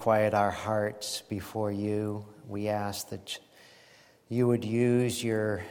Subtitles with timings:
[0.00, 3.38] quiet our hearts before you, we ask that
[4.30, 5.62] you would use your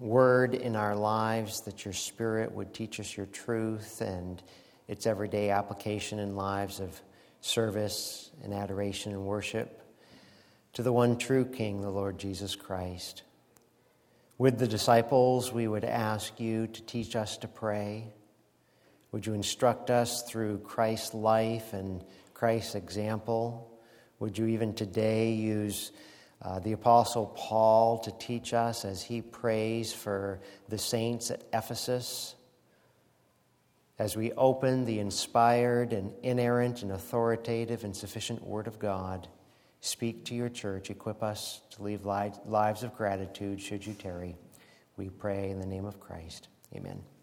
[0.00, 4.42] word in our lives, that your spirit would teach us your truth and
[4.88, 7.00] its everyday application in lives of
[7.40, 9.80] service and adoration and worship
[10.72, 13.22] to the one true King, the Lord Jesus Christ.
[14.36, 18.12] With the disciples, we would ask you to teach us to pray.
[19.12, 22.02] Would you instruct us through Christ's life and
[22.34, 23.74] Christ's example?
[24.18, 25.92] Would you even today use
[26.42, 32.34] uh, the Apostle Paul to teach us as he prays for the saints at Ephesus?
[33.98, 39.28] As we open the inspired and inerrant and authoritative and sufficient Word of God,
[39.80, 44.36] speak to your church, equip us to live lives of gratitude should you tarry.
[44.96, 46.48] We pray in the name of Christ.
[46.74, 47.15] Amen.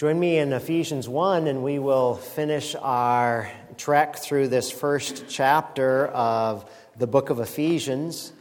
[0.00, 6.06] Join me in Ephesians 1, and we will finish our trek through this first chapter
[6.06, 6.64] of
[6.96, 8.32] the book of Ephesians.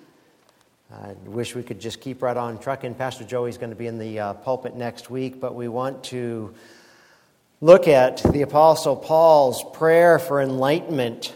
[0.90, 2.96] I wish we could just keep right on trucking.
[2.96, 6.54] Pastor Joey's going to be in the uh, pulpit next week, but we want to
[7.60, 11.36] look at the Apostle Paul's prayer for enlightenment,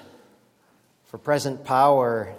[1.07, 2.33] for present power,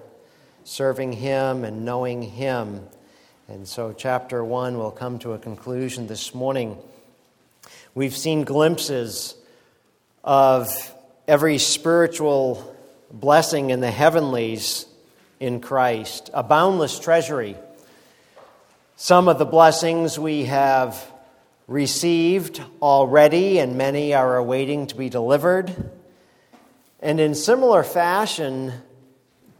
[0.64, 2.80] serving Him and knowing Him.
[3.46, 6.78] And so, chapter 1 will come to a conclusion this morning.
[7.96, 9.36] We've seen glimpses
[10.24, 10.92] of
[11.28, 12.76] every spiritual
[13.08, 14.86] blessing in the heavenlies
[15.38, 17.56] in Christ, a boundless treasury.
[18.96, 21.08] Some of the blessings we have
[21.68, 25.72] received already, and many are awaiting to be delivered.
[26.98, 28.72] And in similar fashion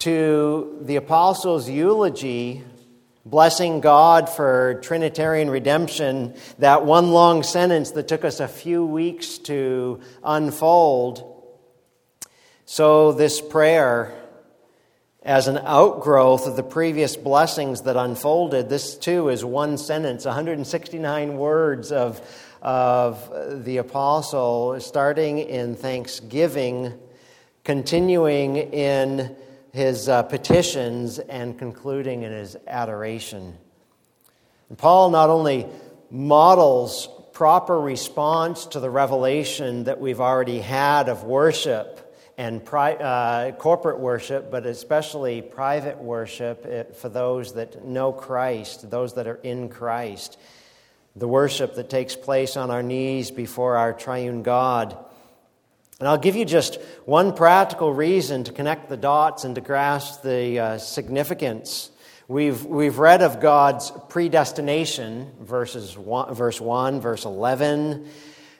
[0.00, 2.64] to the apostles' eulogy,
[3.24, 9.38] blessing God for Trinitarian redemption, that one long sentence that took us a few weeks
[9.38, 11.30] to unfold.
[12.66, 14.14] So, this prayer
[15.24, 18.68] as an outgrowth of the previous blessings that unfolded.
[18.68, 22.20] This, too, is one sentence, 169 words of,
[22.60, 26.92] of the apostle, starting in thanksgiving,
[27.64, 29.34] continuing in
[29.74, 33.58] his uh, petitions, and concluding in his adoration.
[34.68, 35.66] And Paul not only
[36.12, 43.50] models proper response to the revelation that we've already had of worship and pri- uh,
[43.50, 49.40] corporate worship, but especially private worship eh, for those that know Christ, those that are
[49.42, 50.38] in Christ.
[51.16, 55.03] The worship that takes place on our knees before our triune God.
[56.00, 60.22] And I'll give you just one practical reason to connect the dots and to grasp
[60.22, 61.90] the uh, significance.
[62.26, 68.08] We've, we've read of God's predestination, verses one, verse 1, verse 11.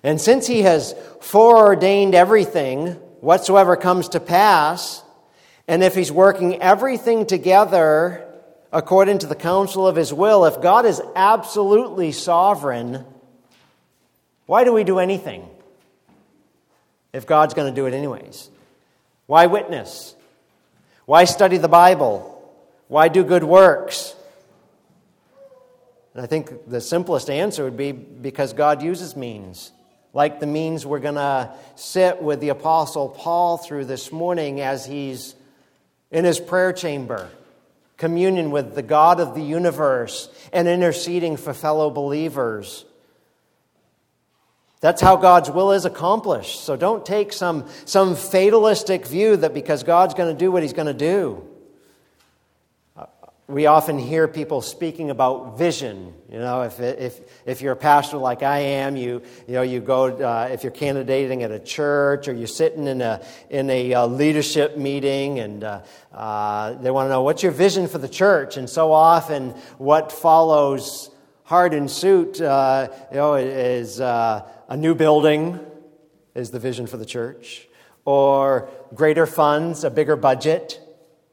[0.02, 2.88] And since He has foreordained everything
[3.20, 5.02] whatsoever comes to pass,
[5.66, 8.30] and if he's working everything together
[8.70, 13.04] according to the counsel of his will, if God is absolutely sovereign,
[14.46, 15.48] why do we do anything
[17.14, 18.50] if God's going to do it anyways?
[19.24, 20.14] Why witness?
[21.06, 22.30] Why study the Bible?
[22.88, 24.14] Why do good works?
[26.12, 29.72] And I think the simplest answer would be because God uses means
[30.14, 34.86] like the means we're going to sit with the Apostle Paul through this morning as
[34.86, 35.34] he's
[36.12, 37.28] in his prayer chamber,
[37.96, 42.84] communion with the God of the universe and interceding for fellow believers.
[44.84, 46.62] That's how God's will is accomplished.
[46.62, 50.74] So don't take some, some fatalistic view that because God's going to do what he's
[50.74, 51.42] going to do.
[53.46, 56.12] We often hear people speaking about vision.
[56.30, 59.80] You know, if, if, if you're a pastor like I am, you, you, know, you
[59.80, 63.94] go, uh, if you're candidating at a church or you're sitting in a, in a
[63.94, 65.80] uh, leadership meeting and uh,
[66.12, 68.58] uh they want to know what's your vision for the church.
[68.58, 71.08] And so often what follows
[71.44, 75.60] hard in suit, uh, you know, is uh, a new building
[76.34, 77.68] is the vision for the church
[78.04, 80.80] or greater funds, a bigger budget.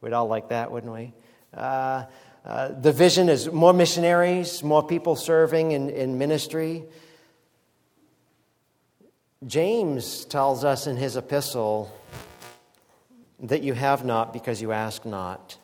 [0.01, 1.13] We'd all like that, wouldn't we?
[1.53, 2.05] Uh,
[2.45, 6.83] uh, the vision is more missionaries, more people serving in, in ministry.
[9.45, 11.91] James tells us in his epistle
[13.41, 15.57] that you have not because you ask not.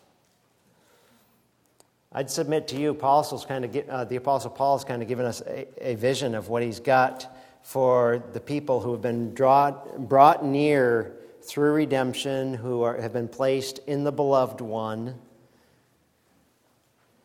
[2.12, 5.08] I'd submit to you, Apostles kind of get, uh, the Apostle Paul has kind of
[5.08, 7.37] given us a, a, vision of what he's got
[7.68, 11.12] for the people who have been brought, brought near
[11.42, 15.16] through redemption, who are, have been placed in the beloved one.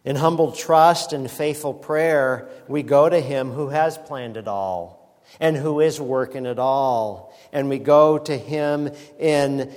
[0.04, 5.22] In humble trust and faithful prayer, we go to Him who has planned it all.
[5.38, 7.32] and who is working it all.
[7.52, 8.90] And we go to him
[9.20, 9.72] in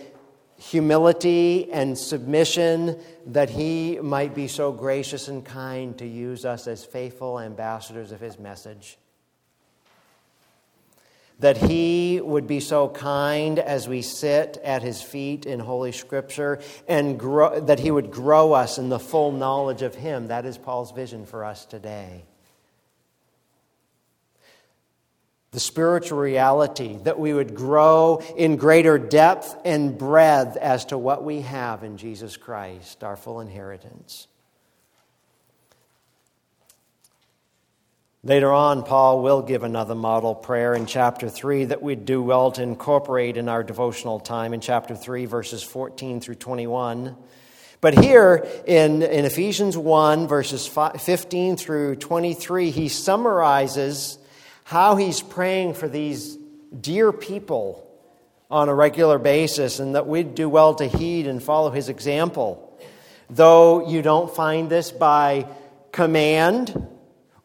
[0.57, 6.83] humility and submission that he might be so gracious and kind to use us as
[6.83, 8.97] faithful ambassadors of his message
[11.39, 16.59] that he would be so kind as we sit at his feet in Holy Scripture,
[16.87, 20.27] and grow, that he would grow us in the full knowledge of him.
[20.27, 22.23] That is Paul's vision for us today.
[25.51, 31.23] The spiritual reality that we would grow in greater depth and breadth as to what
[31.23, 34.27] we have in Jesus Christ, our full inheritance.
[38.25, 42.49] Later on, Paul will give another model prayer in chapter 3 that we'd do well
[42.53, 47.15] to incorporate in our devotional time in chapter 3, verses 14 through 21.
[47.81, 54.17] But here in, in Ephesians 1, verses 15 through 23, he summarizes
[54.63, 56.35] how he's praying for these
[56.81, 57.87] dear people
[58.49, 62.75] on a regular basis and that we'd do well to heed and follow his example.
[63.29, 65.47] Though you don't find this by
[65.91, 66.75] command,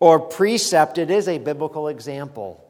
[0.01, 2.67] or precept, it is a biblical example.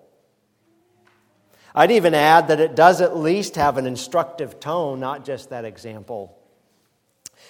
[1.75, 5.65] I'd even add that it does at least have an instructive tone, not just that
[5.65, 6.37] example.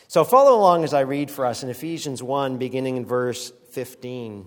[0.09, 4.47] So follow along as I read for us in Ephesians 1, beginning in verse 15.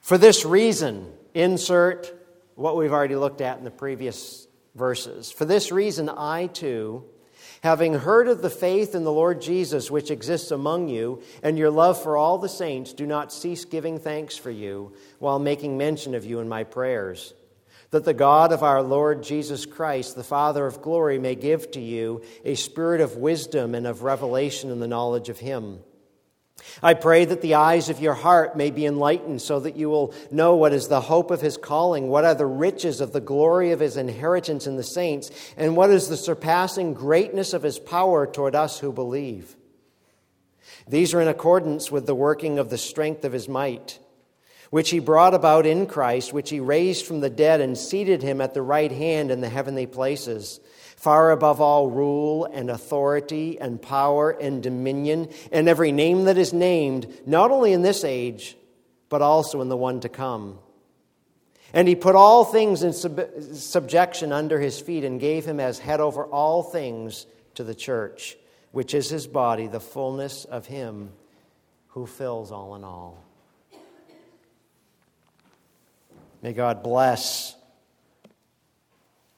[0.00, 2.12] For this reason, insert
[2.56, 5.30] what we've already looked at in the previous verses.
[5.30, 7.04] For this reason, I too
[7.62, 11.70] Having heard of the faith in the Lord Jesus which exists among you, and your
[11.70, 16.16] love for all the saints, do not cease giving thanks for you while making mention
[16.16, 17.34] of you in my prayers.
[17.90, 21.80] That the God of our Lord Jesus Christ, the Father of glory, may give to
[21.80, 25.80] you a spirit of wisdom and of revelation in the knowledge of Him
[26.82, 30.14] I pray that the eyes of your heart may be enlightened so that you will
[30.30, 33.72] know what is the hope of his calling, what are the riches of the glory
[33.72, 38.26] of his inheritance in the saints, and what is the surpassing greatness of his power
[38.26, 39.56] toward us who believe.
[40.88, 43.98] These are in accordance with the working of the strength of his might,
[44.70, 48.40] which he brought about in Christ, which he raised from the dead and seated him
[48.40, 50.60] at the right hand in the heavenly places
[51.02, 56.52] far above all rule and authority and power and dominion and every name that is
[56.52, 58.56] named, not only in this age,
[59.08, 60.60] but also in the one to come.
[61.72, 65.80] And he put all things in sub- subjection under his feet and gave him as
[65.80, 67.26] head over all things
[67.56, 68.36] to the church,
[68.70, 71.10] which is his body, the fullness of him
[71.88, 73.20] who fills all in all.
[76.42, 77.56] May God bless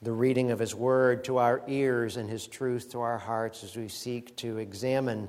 [0.04, 3.74] the reading of His Word to our ears and His truth to our hearts as
[3.74, 5.28] we seek to examine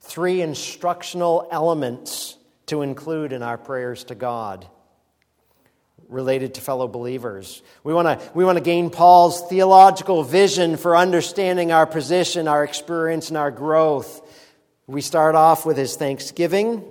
[0.00, 2.36] three instructional elements
[2.66, 4.66] to include in our prayers to God
[6.08, 7.62] related to fellow believers.
[7.84, 12.64] We want to we want to gain Paul's theological vision for understanding our position, our
[12.64, 14.20] experience, and our growth.
[14.88, 16.82] We start off with his thanksgiving,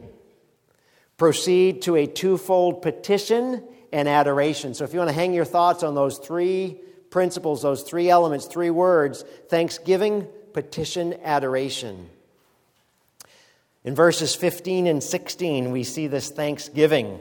[1.17, 4.73] proceed to a twofold petition and adoration.
[4.75, 8.45] So if you want to hang your thoughts on those three principles, those three elements,
[8.45, 12.09] three words thanksgiving, petition, adoration.
[13.83, 17.19] In verses 15 and 16, we see this thanksgiving.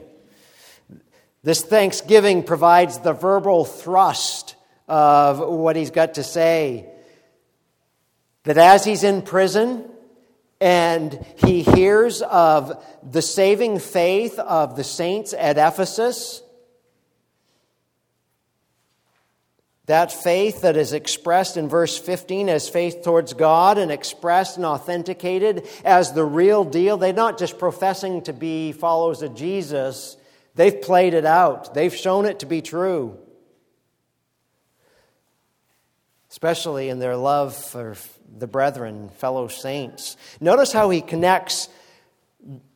[1.43, 4.57] This thanksgiving provides the verbal thrust
[4.89, 6.87] of what he's got to say.
[8.45, 9.89] That as he's in prison
[10.61, 16.43] and he hears of the saving faith of the saints at Ephesus,
[19.87, 24.67] That faith that is expressed in verse 15 as faith towards God and expressed and
[24.67, 26.97] authenticated as the real deal.
[26.97, 30.17] They're not just professing to be followers of Jesus,
[30.57, 33.17] they've played it out, they've shown it to be true.
[36.31, 37.97] Especially in their love for
[38.37, 40.17] the brethren, fellow saints.
[40.41, 41.69] Notice how he connects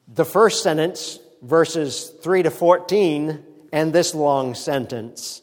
[0.06, 5.42] the first sentence, verses 3 to 14, and this long sentence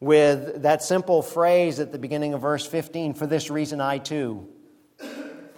[0.00, 4.48] with that simple phrase at the beginning of verse 15 for this reason, I too.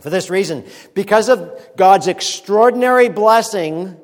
[0.01, 0.65] For this reason,
[0.95, 3.97] because of God's extraordinary blessing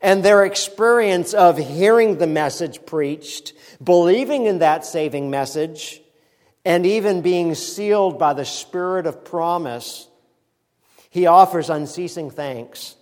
[0.00, 3.52] and their experience of hearing the message preached,
[3.82, 6.00] believing in that saving message,
[6.64, 10.08] and even being sealed by the Spirit of promise,
[11.10, 12.95] he offers unceasing thanks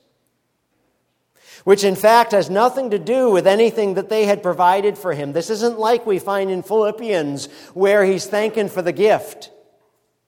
[1.65, 5.33] which in fact has nothing to do with anything that they had provided for him.
[5.33, 9.51] This isn't like we find in Philippians where he's thanking for the gift.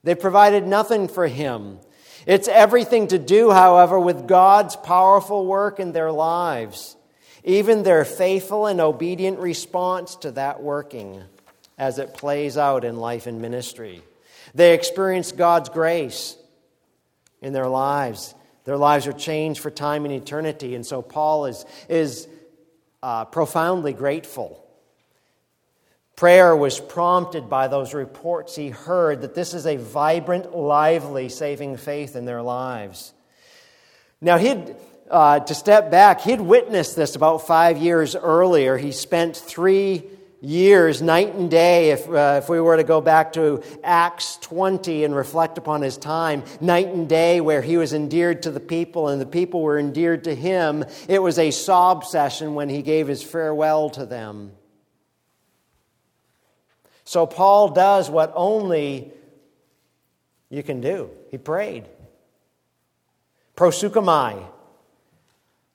[0.02, 1.78] They provided nothing for him.
[2.26, 6.96] It's everything to do, however, with God's powerful work in their lives
[7.46, 11.22] even their faithful and obedient response to that working
[11.78, 14.02] as it plays out in life and ministry.
[14.54, 16.36] They experience God's grace
[17.40, 18.34] in their lives.
[18.66, 20.74] Their lives are changed for time and eternity.
[20.74, 22.28] And so Paul is, is
[23.02, 24.62] uh, profoundly grateful.
[26.16, 31.76] Prayer was prompted by those reports he heard that this is a vibrant, lively, saving
[31.76, 33.12] faith in their lives.
[34.20, 34.74] Now, he'd,
[35.10, 38.78] uh, to step back, he'd witnessed this about five years earlier.
[38.78, 40.04] He spent three
[40.40, 45.04] years, night and day, if, uh, if we were to go back to Acts 20
[45.04, 49.08] and reflect upon his time, night and day where he was endeared to the people
[49.08, 53.08] and the people were endeared to him, it was a sob session when he gave
[53.08, 54.52] his farewell to them.
[57.04, 59.12] So Paul does what only
[60.50, 61.10] you can do.
[61.30, 61.86] He prayed.
[63.56, 64.44] Proseuchomai,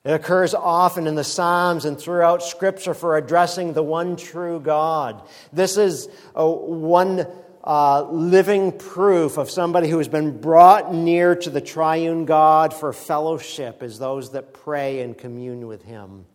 [0.03, 5.27] it occurs often in the Psalms and throughout Scripture for addressing the one true God.
[5.53, 7.27] This is one
[7.63, 12.91] uh, living proof of somebody who has been brought near to the triune God for
[12.93, 16.25] fellowship, is those that pray and commune with Him.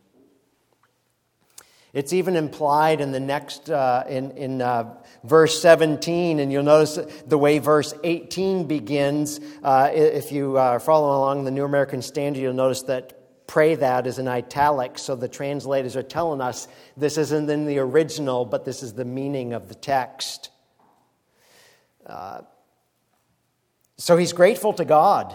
[1.92, 6.98] It's even implied in the next, uh, in, in uh, verse 17, and you'll notice
[7.26, 9.40] the way verse 18 begins.
[9.62, 13.15] Uh, if you are following along the New American Standard, you'll notice that
[13.46, 17.78] pray that is in italics, so the translators are telling us this isn't in the
[17.78, 20.50] original, but this is the meaning of the text.
[22.04, 22.42] Uh,
[23.96, 25.34] so he's grateful to God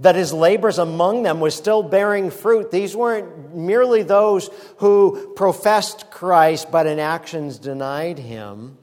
[0.00, 2.70] that his labors among them was still bearing fruit.
[2.70, 4.48] These weren't merely those
[4.78, 8.78] who professed Christ but in actions denied him.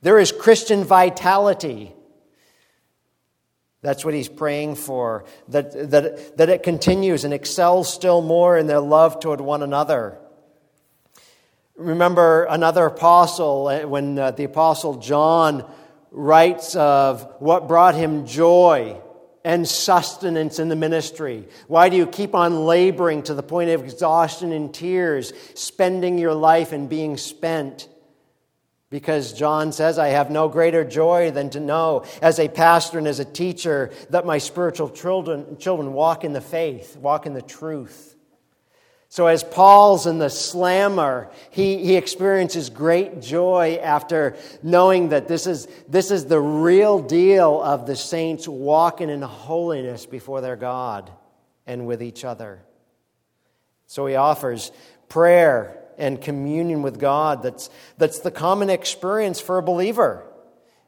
[0.00, 1.92] There is Christian vitality
[3.82, 8.66] that's what he's praying for, that, that, that it continues and excels still more in
[8.66, 10.18] their love toward one another.
[11.76, 15.70] Remember another apostle, eh, when uh, the apostle John
[16.10, 19.00] writes of what brought him joy
[19.44, 21.46] and sustenance in the ministry.
[21.68, 26.34] Why do you keep on laboring to the point of exhaustion and tears, spending your
[26.34, 27.88] life and being spent?
[28.88, 33.08] Because John says, I have no greater joy than to know, as a pastor and
[33.08, 37.42] as a teacher, that my spiritual children, children walk in the faith, walk in the
[37.42, 38.14] truth.
[39.08, 45.46] So, as Paul's in the slammer, he, he experiences great joy after knowing that this
[45.46, 51.10] is, this is the real deal of the saints walking in holiness before their God
[51.66, 52.62] and with each other.
[53.86, 54.70] So, he offers
[55.08, 60.24] prayer and communion with God that's, that's the common experience for a believer.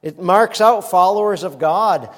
[0.02, 2.14] It marks out followers of God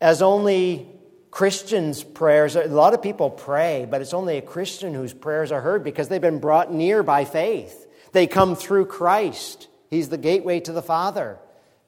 [0.00, 0.88] as only
[1.30, 2.56] Christians' prayers.
[2.56, 6.08] A lot of people pray, but it's only a Christian whose prayers are heard because
[6.08, 7.86] they've been brought near by faith.
[8.12, 9.68] They come through Christ.
[9.90, 11.38] He's the gateway to the Father.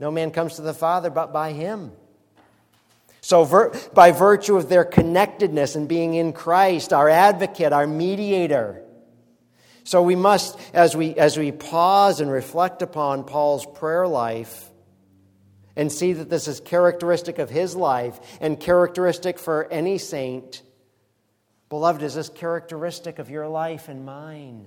[0.00, 1.92] No man comes to the Father but by Him.
[3.20, 8.82] So, by virtue of their connectedness and being in Christ, our advocate, our mediator,
[9.86, 14.68] so we must, as we, as we pause and reflect upon Paul's prayer life
[15.76, 20.64] and see that this is characteristic of his life and characteristic for any saint,
[21.68, 24.66] beloved, is this characteristic of your life and mine?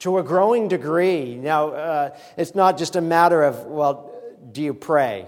[0.00, 1.36] To a growing degree.
[1.36, 4.12] Now, uh, it's not just a matter of, well,
[4.52, 5.24] do you pray?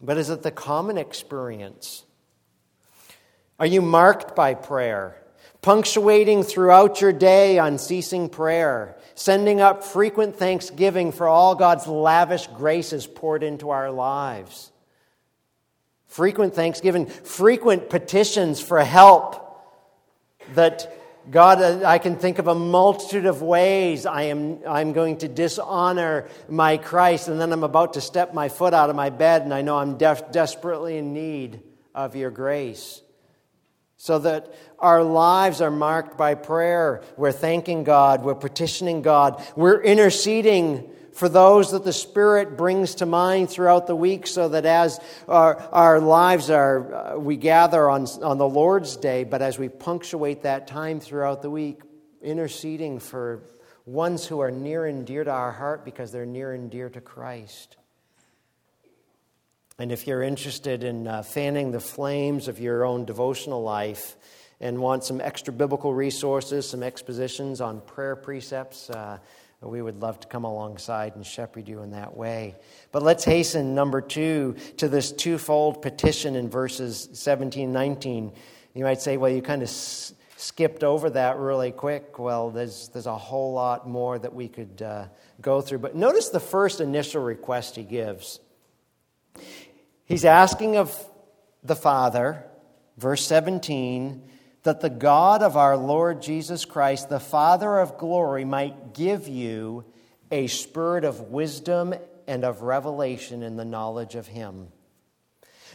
[0.00, 2.04] But is it the common experience?
[3.58, 5.19] Are you marked by prayer?
[5.62, 13.06] Punctuating throughout your day unceasing prayer, sending up frequent thanksgiving for all God's lavish graces
[13.06, 14.72] poured into our lives.
[16.06, 19.46] Frequent thanksgiving, frequent petitions for help
[20.54, 20.96] that
[21.30, 26.28] God, I can think of a multitude of ways I am I'm going to dishonor
[26.48, 29.52] my Christ, and then I'm about to step my foot out of my bed, and
[29.52, 31.60] I know I'm def- desperately in need
[31.94, 33.02] of your grace
[34.02, 37.02] so that our lives are marked by prayer.
[37.18, 43.04] We're thanking God, we're petitioning God, we're interceding for those that the Spirit brings to
[43.04, 48.06] mind throughout the week, so that as our, our lives are, uh, we gather on,
[48.22, 51.82] on the Lord's Day, but as we punctuate that time throughout the week,
[52.22, 53.42] interceding for
[53.84, 57.02] ones who are near and dear to our heart because they're near and dear to
[57.02, 57.76] Christ.
[59.80, 64.14] And if you're interested in uh, fanning the flames of your own devotional life
[64.60, 69.16] and want some extra biblical resources, some expositions on prayer precepts, uh,
[69.62, 72.56] we would love to come alongside and shepherd you in that way.
[72.92, 78.32] But let's hasten, number two, to this twofold petition in verses 17 and 19.
[78.74, 82.18] You might say, well, you kind of s- skipped over that really quick.
[82.18, 85.06] Well, there's, there's a whole lot more that we could uh,
[85.40, 85.78] go through.
[85.78, 88.40] But notice the first initial request he gives.
[90.10, 90.92] He's asking of
[91.62, 92.44] the Father,
[92.98, 94.28] verse 17,
[94.64, 99.84] that the God of our Lord Jesus Christ, the Father of glory, might give you
[100.32, 101.94] a spirit of wisdom
[102.26, 104.72] and of revelation in the knowledge of Him.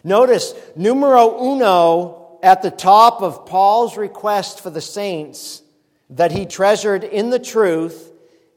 [0.04, 5.62] Notice, numero uno at the top of Paul's request for the saints
[6.10, 8.12] that he treasured in the truth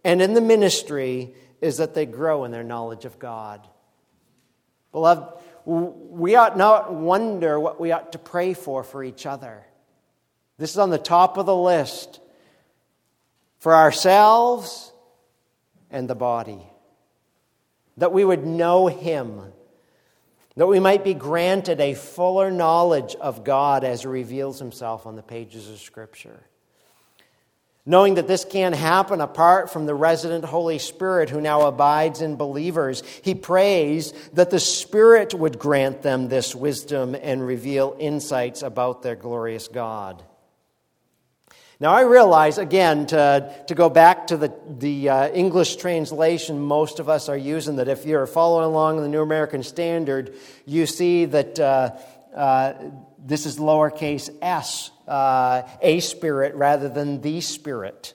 [0.04, 3.64] and in the ministry is that they grow in their knowledge of God.
[4.90, 9.66] Beloved, we ought not wonder what we ought to pray for for each other.
[10.56, 12.20] This is on the top of the list
[13.58, 14.90] for ourselves
[15.90, 16.62] and the body.
[17.98, 19.42] That we would know Him,
[20.56, 25.16] that we might be granted a fuller knowledge of God as He reveals Himself on
[25.16, 26.46] the pages of Scripture.
[27.86, 32.36] Knowing that this can't happen apart from the resident Holy Spirit who now abides in
[32.36, 39.02] believers, he prays that the Spirit would grant them this wisdom and reveal insights about
[39.02, 40.22] their glorious God.
[41.80, 46.98] Now, I realize, again, to, to go back to the, the uh, English translation most
[46.98, 50.34] of us are using, that if you're following along in the New American Standard,
[50.66, 51.92] you see that uh,
[52.34, 52.74] uh,
[53.24, 58.14] this is lowercase s, uh, a spirit rather than the spirit.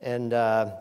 [0.00, 0.72] And uh,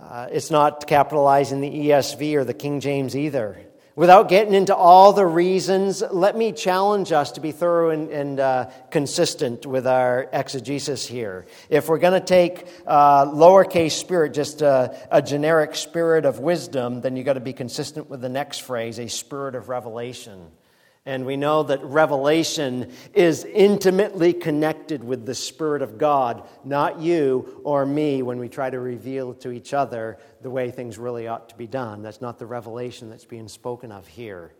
[0.00, 3.58] uh, it's not capitalizing the ESV or the King James either.
[3.94, 8.40] Without getting into all the reasons, let me challenge us to be thorough and, and
[8.40, 11.44] uh, consistent with our exegesis here.
[11.68, 17.02] If we're going to take uh, lowercase spirit, just a, a generic spirit of wisdom,
[17.02, 20.50] then you've got to be consistent with the next phrase, a spirit of revelation.
[21.04, 27.60] And we know that revelation is intimately connected with the Spirit of God, not you
[27.64, 31.48] or me when we try to reveal to each other the way things really ought
[31.48, 32.02] to be done.
[32.02, 34.54] That's not the revelation that's being spoken of here.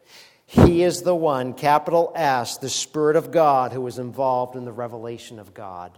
[0.45, 4.73] He is the one, capital S, the Spirit of God, who is involved in the
[4.73, 5.97] revelation of God.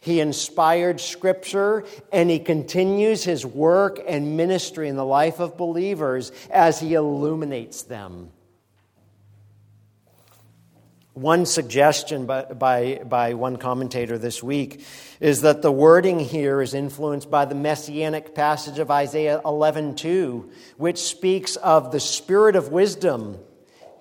[0.00, 6.30] He inspired Scripture and he continues his work and ministry in the life of believers
[6.48, 8.30] as he illuminates them.
[11.14, 14.82] One suggestion by, by, by, one commentator this week
[15.20, 20.96] is that the wording here is influenced by the messianic passage of Isaiah 11:2, which
[20.96, 23.36] speaks of the spirit of wisdom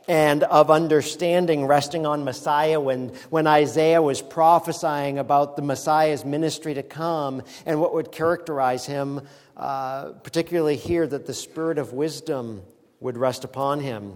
[0.08, 6.76] and of understanding resting on Messiah when, when Isaiah was prophesying about the Messiah's ministry
[6.76, 12.62] to come and what would characterize him, uh, particularly here, that the spirit of wisdom
[13.02, 14.14] would rest upon him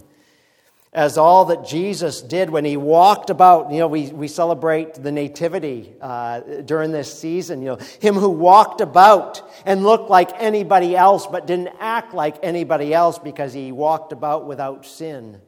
[0.96, 3.70] as all that Jesus did when he walked about.
[3.70, 7.62] You know, we, we celebrate the Nativity uh, during this season.
[7.62, 12.38] You know, him who walked about and looked like anybody else, but didn't act like
[12.44, 15.42] anybody else because he walked about without sin.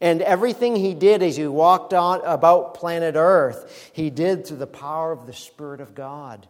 [0.00, 4.66] And everything he did as he walked on about planet Earth, he did through the
[4.66, 6.48] power of the Spirit of God.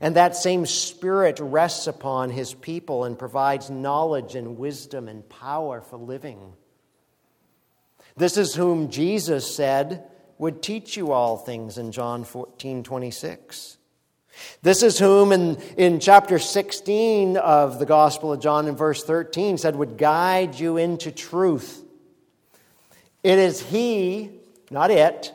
[0.00, 5.80] And that same Spirit rests upon his people and provides knowledge and wisdom and power
[5.80, 6.52] for living.
[8.16, 10.04] This is whom Jesus said
[10.38, 13.78] would teach you all things in John 14 26.
[14.62, 19.58] This is whom in, in chapter 16 of the Gospel of John in verse 13
[19.58, 21.84] said would guide you into truth.
[23.22, 24.30] It is He,
[24.70, 25.32] not it.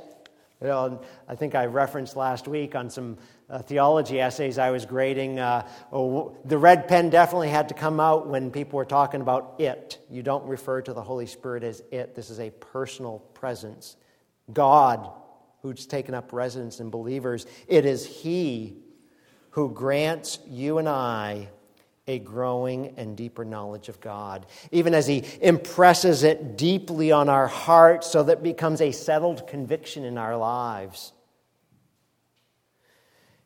[0.61, 3.17] You know, I think I referenced last week on some
[3.49, 7.99] uh, theology essays I was grading, uh, oh, the red pen definitely had to come
[7.99, 9.97] out when people were talking about it.
[10.09, 12.15] You don't refer to the Holy Spirit as it.
[12.15, 13.95] This is a personal presence.
[14.53, 15.09] God,
[15.61, 18.77] who's taken up residence in believers, it is He
[19.51, 21.49] who grants you and I
[22.07, 27.47] a growing and deeper knowledge of God, even as He impresses it deeply on our
[27.47, 31.13] hearts so that it becomes a settled conviction in our lives.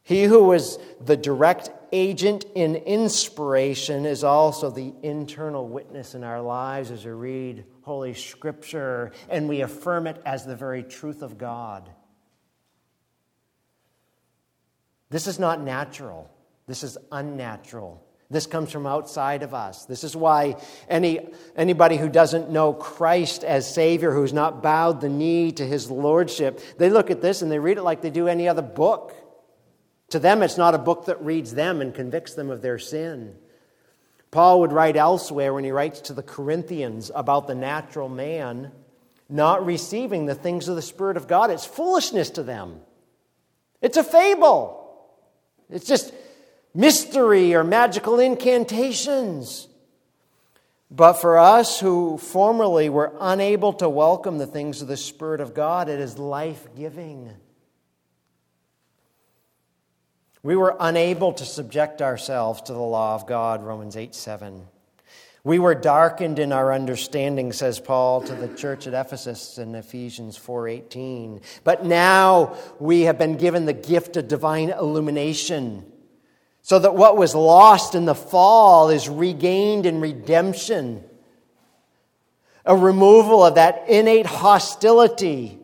[0.03, 6.41] He who is the direct agent in inspiration is also the internal witness in our
[6.41, 11.37] lives as we read Holy Scripture and we affirm it as the very truth of
[11.37, 11.89] God.
[15.09, 16.29] This is not natural,
[16.67, 18.03] this is unnatural.
[18.29, 19.85] This comes from outside of us.
[19.85, 20.55] This is why
[20.89, 25.91] any, anybody who doesn't know Christ as Savior, who's not bowed the knee to his
[25.91, 29.15] Lordship, they look at this and they read it like they do any other book.
[30.13, 33.33] To them, it's not a book that reads them and convicts them of their sin.
[34.29, 38.71] Paul would write elsewhere when he writes to the Corinthians about the natural man
[39.27, 41.49] not receiving the things of the Spirit of God.
[41.49, 42.79] It's foolishness to them.
[43.81, 45.03] It's a fable.
[45.71, 46.13] It's just
[46.75, 49.67] mystery or magical incantations.
[50.91, 55.55] But for us who formerly were unable to welcome the things of the Spirit of
[55.55, 57.31] God, it is life giving.
[60.43, 64.67] We were unable to subject ourselves to the law of God, Romans 8 7.
[65.45, 70.37] We were darkened in our understanding, says Paul to the church at Ephesus in Ephesians
[70.37, 71.41] 4:18.
[71.63, 75.89] But now we have been given the gift of divine illumination,
[76.61, 81.03] so that what was lost in the fall is regained in redemption.
[82.65, 85.59] A removal of that innate hostility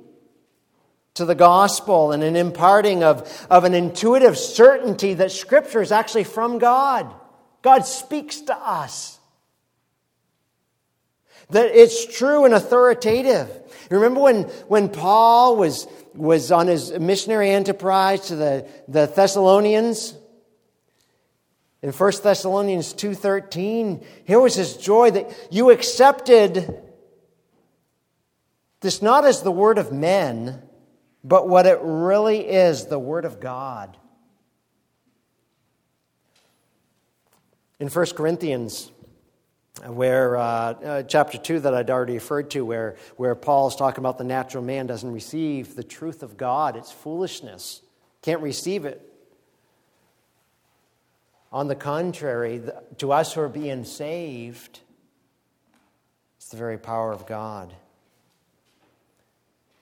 [1.19, 6.23] to the gospel and an imparting of, of an intuitive certainty that Scripture is actually
[6.23, 7.13] from God.
[7.62, 9.19] God speaks to us
[11.49, 13.49] that it's true and authoritative.
[13.89, 20.15] Remember when, when Paul was, was on his missionary enterprise to the, the Thessalonians?
[21.82, 26.82] In 1 Thessalonians 2.13, here was his joy that you accepted
[28.82, 30.62] this not as the word of men,
[31.23, 33.97] but what it really is, the word of God.
[37.79, 38.91] In 1 Corinthians
[39.88, 44.17] where uh, uh, chapter 2 that I'd already referred to, where, where Paul's talking about
[44.17, 46.75] the natural man doesn't receive the truth of God.
[46.75, 47.82] It's foolishness,
[48.21, 49.05] can't receive it.
[51.51, 52.62] On the contrary,
[52.97, 54.82] to us who are being saved,
[56.38, 57.73] it's the very power of God.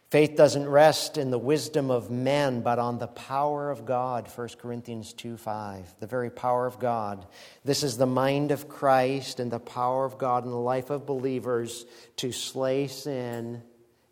[0.10, 4.50] Faith doesn't rest in the wisdom of men, but on the power of God, 1
[4.58, 5.96] Corinthians 2 5.
[6.00, 7.26] The very power of God.
[7.66, 11.06] This is the mind of Christ and the power of God in the life of
[11.06, 11.86] believers
[12.18, 13.62] to slay sin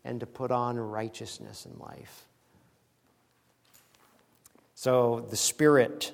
[0.04, 2.26] and to put on righteousness in life.
[4.74, 6.12] So, the Spirit,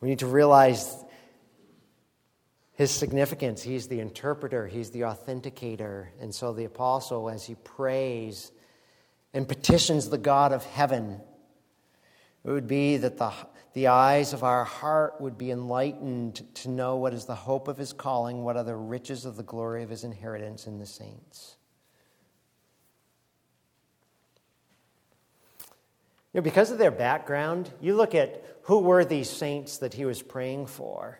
[0.00, 0.96] we need to realize
[2.74, 3.62] his significance.
[3.62, 6.06] He's the interpreter, he's the authenticator.
[6.20, 8.52] And so the apostle, as he prays
[9.34, 11.20] and petitions the God of heaven,
[12.44, 13.32] it would be that the,
[13.74, 17.76] the eyes of our heart would be enlightened to know what is the hope of
[17.76, 21.56] his calling, what are the riches of the glory of his inheritance in the saints.
[26.32, 30.06] You know, because of their background, you look at who were these saints that he
[30.06, 31.18] was praying for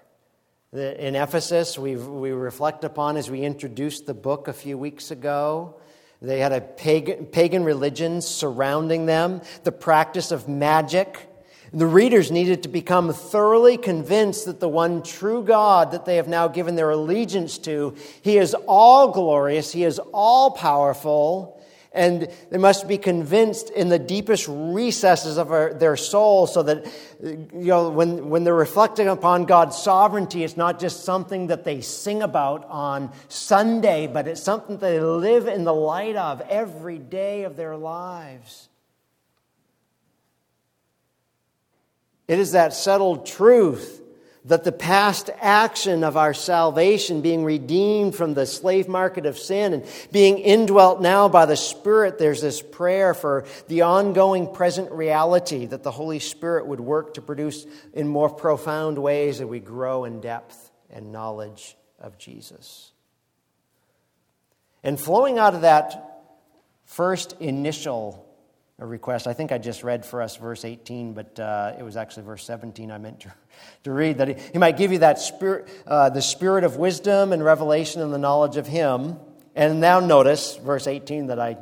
[0.72, 5.74] in Ephesus, we we reflect upon as we introduced the book a few weeks ago.
[6.22, 11.28] They had a pagan, pagan religion surrounding them, the practice of magic.
[11.74, 16.28] The readers needed to become thoroughly convinced that the one true God that they have
[16.28, 21.61] now given their allegiance to, He is all glorious, He is all powerful,
[21.94, 26.86] and they must be convinced in the deepest recesses of our, their soul so that
[27.22, 31.80] you know when, when they're reflecting upon god's sovereignty it's not just something that they
[31.80, 37.44] sing about on sunday but it's something they live in the light of every day
[37.44, 38.68] of their lives.
[42.28, 44.01] It is that settled truth
[44.44, 49.72] that the past action of our salvation, being redeemed from the slave market of sin
[49.72, 55.66] and being indwelt now by the Spirit, there's this prayer for the ongoing present reality
[55.66, 60.04] that the Holy Spirit would work to produce in more profound ways as we grow
[60.04, 62.90] in depth and knowledge of Jesus.
[64.82, 66.24] And flowing out of that
[66.84, 68.28] first initial
[68.86, 72.24] request, I think I just read for us verse 18, but uh, it was actually
[72.24, 73.32] verse 17 I meant to
[73.84, 77.32] to read that he, he might give you that spirit, uh, the spirit of wisdom
[77.32, 79.16] and revelation and the knowledge of him.
[79.54, 81.58] And now notice verse 18 that I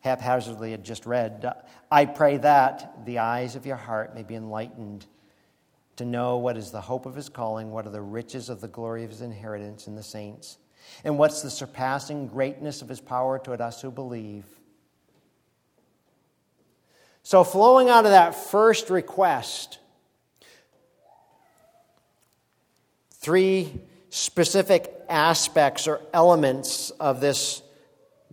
[0.00, 1.50] haphazardly had just read.
[1.90, 5.06] I pray that the eyes of your heart may be enlightened
[5.96, 8.68] to know what is the hope of his calling, what are the riches of the
[8.68, 10.58] glory of his inheritance in the saints,
[11.04, 14.44] and what's the surpassing greatness of his power toward us who believe.
[17.22, 19.78] So, flowing out of that first request,
[23.12, 23.80] three
[24.10, 27.62] specific aspects or elements of this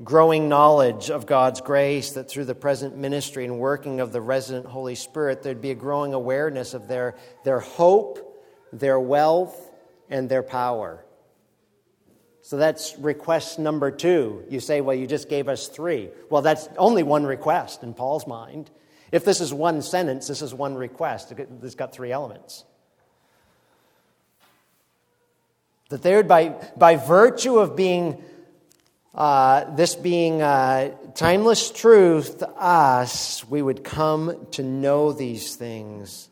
[0.04, 4.66] growing knowledge of God's grace that through the present ministry and working of the resident
[4.66, 9.70] Holy Spirit, there'd be a growing awareness of their, their hope, their wealth,
[10.10, 11.06] and their power.
[12.42, 14.44] So that's request number two.
[14.50, 16.10] You say, well, you just gave us three.
[16.30, 18.72] Well, that's only one request in Paul's mind.
[19.12, 21.34] If this is one sentence, this is one request.
[21.64, 22.64] It's got three elements.
[25.90, 28.24] That there, by, by virtue of being
[29.16, 36.30] uh, this being uh, timeless truth to us, we would come to know these things.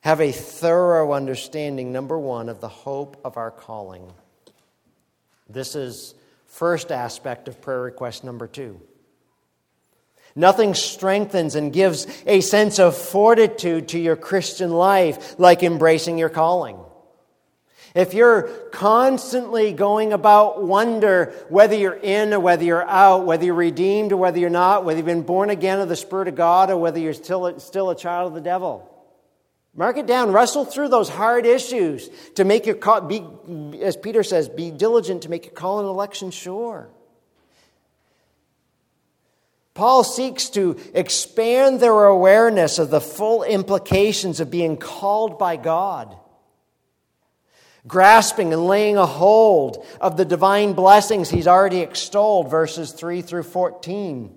[0.00, 4.12] Have a thorough understanding, number one, of the hope of our calling.
[5.48, 6.14] This is
[6.46, 8.80] first aspect of prayer request number two.
[10.38, 16.28] Nothing strengthens and gives a sense of fortitude to your Christian life like embracing your
[16.28, 16.78] calling.
[17.92, 23.54] If you're constantly going about wonder whether you're in or whether you're out, whether you're
[23.54, 26.70] redeemed or whether you're not, whether you've been born again of the Spirit of God
[26.70, 28.88] or whether you're still, still a child of the devil,
[29.74, 30.30] mark it down.
[30.30, 33.24] Wrestle through those hard issues to make your call, be,
[33.82, 36.90] as Peter says, be diligent to make your call and election sure.
[39.78, 46.16] Paul seeks to expand their awareness of the full implications of being called by God,
[47.86, 53.44] grasping and laying a hold of the divine blessings he's already extolled, verses 3 through
[53.44, 54.36] 14.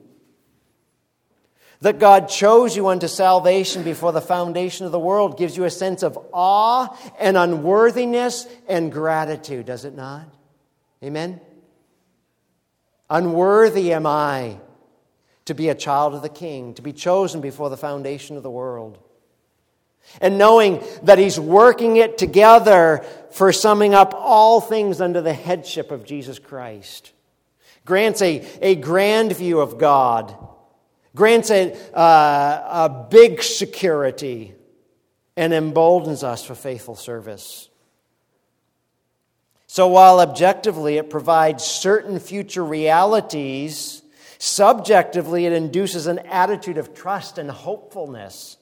[1.80, 5.72] That God chose you unto salvation before the foundation of the world gives you a
[5.72, 10.32] sense of awe and unworthiness and gratitude, does it not?
[11.04, 11.42] Amen?
[13.10, 14.60] Unworthy am I
[15.46, 18.52] to be a child of the King, to be chosen before the foundation of the
[18.52, 18.98] world.
[20.20, 25.92] And knowing that He's working it together for summing up all things under the headship
[25.92, 27.12] of Jesus Christ.
[27.86, 30.36] Grants a, a grand view of God,
[31.16, 34.54] grants a, uh, a big security,
[35.36, 37.70] and emboldens us for faithful service.
[39.68, 44.01] So while objectively it provides certain future realities,
[44.44, 48.58] Subjectively, it induces an attitude of trust and hopefulness.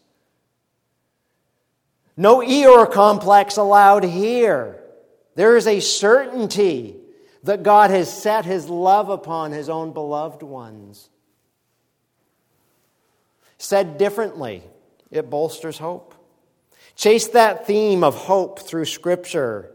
[2.18, 4.84] No Eeyore complex allowed here.
[5.36, 6.98] There is a certainty
[7.44, 11.10] that God has set his love upon his own beloved ones.
[13.58, 14.64] Said differently,
[15.12, 16.14] it bolsters hope.
[16.98, 19.72] Chase that theme of hope through Scripture,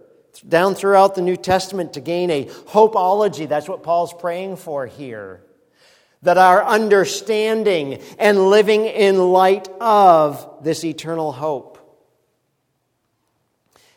[0.46, 3.48] down throughout the New Testament to gain a hopeology.
[3.48, 5.40] That's what Paul's praying for here
[6.24, 11.78] that our understanding and living in light of this eternal hope.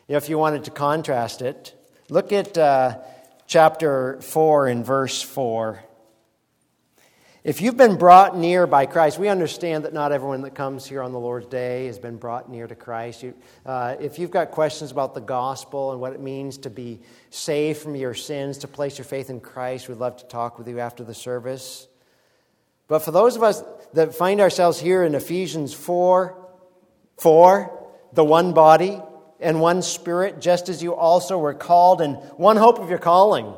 [0.06, 1.74] If you wanted to contrast it,
[2.08, 2.98] look at uh,
[3.46, 5.82] chapter 4 and verse 4.
[7.44, 11.02] If you've been brought near by Christ, we understand that not everyone that comes here
[11.02, 13.22] on the Lord's Day has been brought near to Christ.
[13.22, 17.00] You, uh, if you've got questions about the gospel and what it means to be
[17.30, 20.68] saved from your sins, to place your faith in Christ, we'd love to talk with
[20.68, 21.88] you after the service.
[22.88, 26.34] But for those of us that find ourselves here in Ephesians 4
[27.18, 29.00] 4, the one body
[29.40, 33.52] and one spirit, just as you also were called, and one hope of your calling.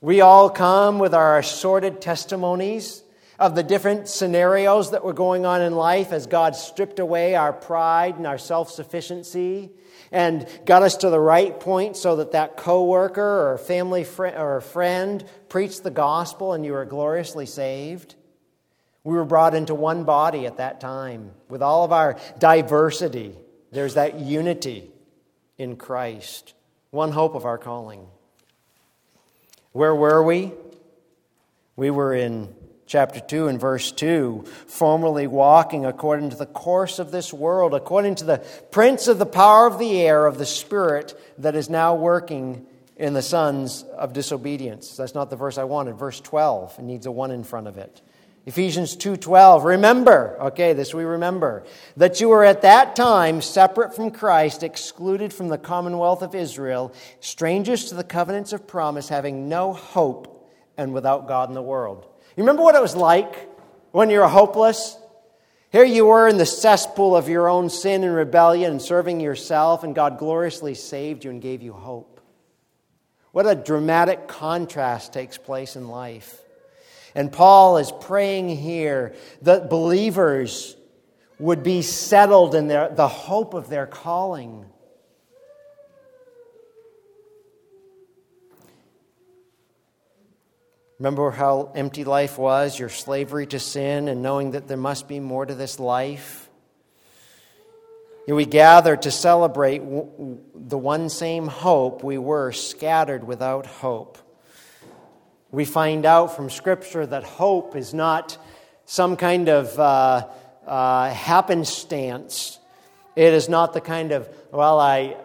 [0.00, 3.02] We all come with our assorted testimonies
[3.38, 7.52] of the different scenarios that were going on in life as God stripped away our
[7.52, 9.70] pride and our self sufficiency
[10.12, 14.60] and got us to the right point so that that coworker or family friend or
[14.60, 18.15] friend preached the gospel and you were gloriously saved.
[19.06, 23.36] We were brought into one body at that time with all of our diversity.
[23.70, 24.90] There's that unity
[25.56, 26.54] in Christ,
[26.90, 28.04] one hope of our calling.
[29.70, 30.54] Where were we?
[31.76, 32.52] We were in
[32.86, 38.16] chapter 2 and verse 2, formerly walking according to the course of this world, according
[38.16, 38.38] to the
[38.72, 42.66] prince of the power of the air, of the spirit that is now working
[42.96, 44.96] in the sons of disobedience.
[44.96, 45.94] That's not the verse I wanted.
[45.94, 46.80] Verse 12.
[46.80, 48.02] It needs a 1 in front of it.
[48.46, 51.64] Ephesians 2:12 Remember, okay, this we remember,
[51.96, 56.92] that you were at that time separate from Christ, excluded from the commonwealth of Israel,
[57.18, 62.06] strangers to the covenants of promise, having no hope and without God in the world.
[62.36, 63.48] You remember what it was like
[63.90, 64.96] when you were hopeless?
[65.72, 69.82] Here you were in the cesspool of your own sin and rebellion and serving yourself,
[69.82, 72.20] and God gloriously saved you and gave you hope.
[73.32, 76.45] What a dramatic contrast takes place in life.
[77.16, 80.76] And Paul is praying here that believers
[81.38, 84.66] would be settled in their, the hope of their calling.
[90.98, 95.18] Remember how empty life was, your slavery to sin, and knowing that there must be
[95.18, 96.50] more to this life?
[98.28, 104.18] We gather to celebrate the one same hope we were scattered without hope.
[105.50, 108.36] We find out from Scripture that hope is not
[108.84, 110.26] some kind of uh,
[110.66, 112.58] uh, happenstance.
[113.14, 115.16] It is not the kind of, well, I,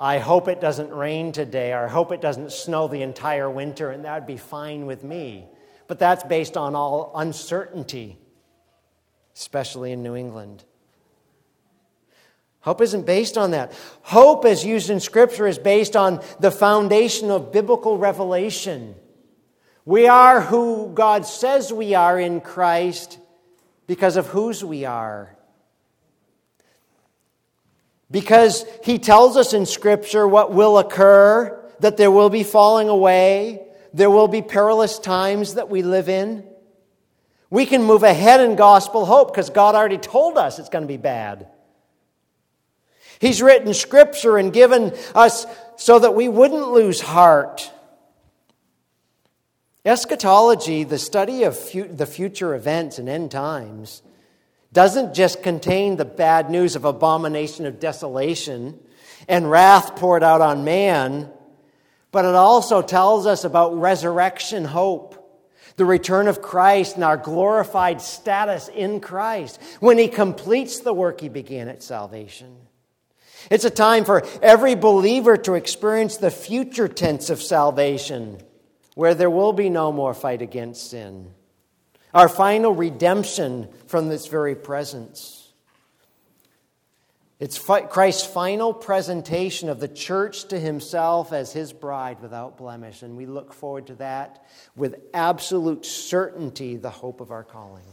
[0.00, 3.90] I hope it doesn't rain today, or I hope it doesn't snow the entire winter,
[3.90, 5.46] and that would be fine with me.
[5.88, 8.18] But that's based on all uncertainty,
[9.34, 10.64] especially in New England.
[12.60, 13.72] Hope isn't based on that.
[14.02, 18.96] Hope, as used in Scripture, is based on the foundation of biblical revelation.
[19.86, 23.18] We are who God says we are in Christ
[23.86, 25.36] because of whose we are.
[28.10, 33.62] Because He tells us in Scripture what will occur, that there will be falling away,
[33.94, 36.44] there will be perilous times that we live in.
[37.48, 40.88] We can move ahead in gospel hope because God already told us it's going to
[40.88, 41.46] be bad.
[43.20, 45.46] He's written scripture and given us
[45.76, 47.72] so that we wouldn't lose heart.
[49.86, 54.02] Eschatology, the study of fu- the future events and end times,
[54.72, 58.78] doesn't just contain the bad news of abomination of desolation
[59.28, 61.30] and wrath poured out on man,
[62.10, 65.12] but it also tells us about resurrection hope,
[65.76, 71.20] the return of Christ and our glorified status in Christ when he completes the work
[71.20, 72.56] he began at salvation.
[73.50, 78.42] It's a time for every believer to experience the future tense of salvation,
[78.96, 81.30] where there will be no more fight against sin.
[82.14, 85.52] Our final redemption from this very presence.
[87.38, 93.18] It's Christ's final presentation of the church to himself as his bride without blemish, and
[93.18, 94.42] we look forward to that
[94.74, 97.84] with absolute certainty, the hope of our calling.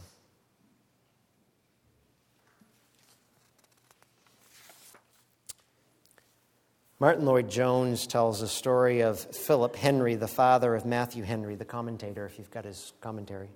[7.00, 12.24] Martyn Lloyd-Jones tells a story of Philip Henry, the father of Matthew Henry, the commentator,
[12.24, 13.50] if you've got his commentary.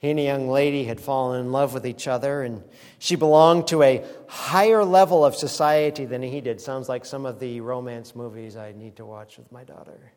[0.00, 2.64] He and a young lady had fallen in love with each other, and
[2.98, 6.60] she belonged to a higher level of society than he did.
[6.60, 10.12] Sounds like some of the romance movies I need to watch with my daughter.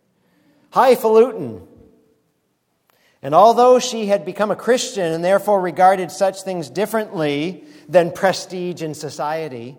[0.71, 1.67] Highfalutin.
[3.21, 8.82] And although she had become a Christian and therefore regarded such things differently than prestige
[8.82, 9.78] in society,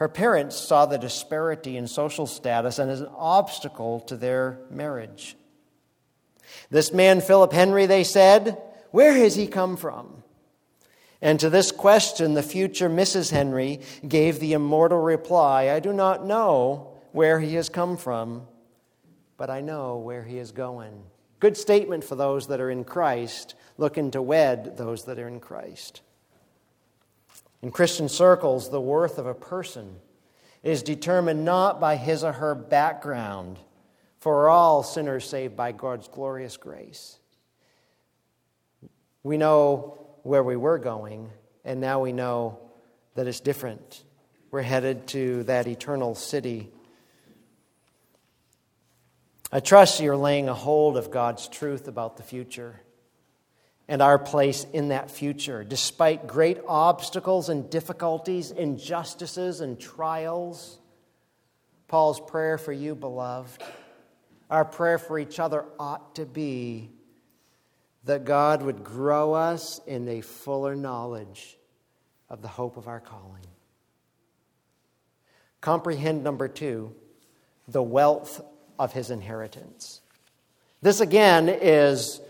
[0.00, 5.36] her parents saw the disparity in social status and as an obstacle to their marriage.
[6.70, 8.60] This man, Philip Henry, they said,
[8.92, 10.22] where has he come from?
[11.20, 13.30] And to this question, the future Mrs.
[13.30, 18.46] Henry gave the immortal reply I do not know where he has come from,
[19.36, 21.02] but I know where he is going.
[21.40, 25.40] Good statement for those that are in Christ, looking to wed those that are in
[25.40, 26.00] Christ.
[27.62, 29.96] In Christian circles, the worth of a person
[30.62, 33.58] is determined not by his or her background,
[34.18, 37.18] for all sinners saved by God's glorious grace.
[39.22, 41.30] We know where we were going,
[41.64, 42.58] and now we know
[43.14, 44.04] that it's different.
[44.50, 46.70] We're headed to that eternal city.
[49.52, 52.80] I trust you're laying a hold of God's truth about the future
[53.90, 60.78] and our place in that future, despite great obstacles and difficulties, injustices and trials.
[61.88, 63.60] Paul's prayer for you, beloved,
[64.48, 66.90] our prayer for each other ought to be
[68.04, 71.58] that God would grow us in a fuller knowledge
[72.28, 73.46] of the hope of our calling.
[75.60, 76.94] Comprehend number two,
[77.66, 78.40] the wealth
[78.78, 80.00] of his inheritance.
[80.80, 82.20] This again is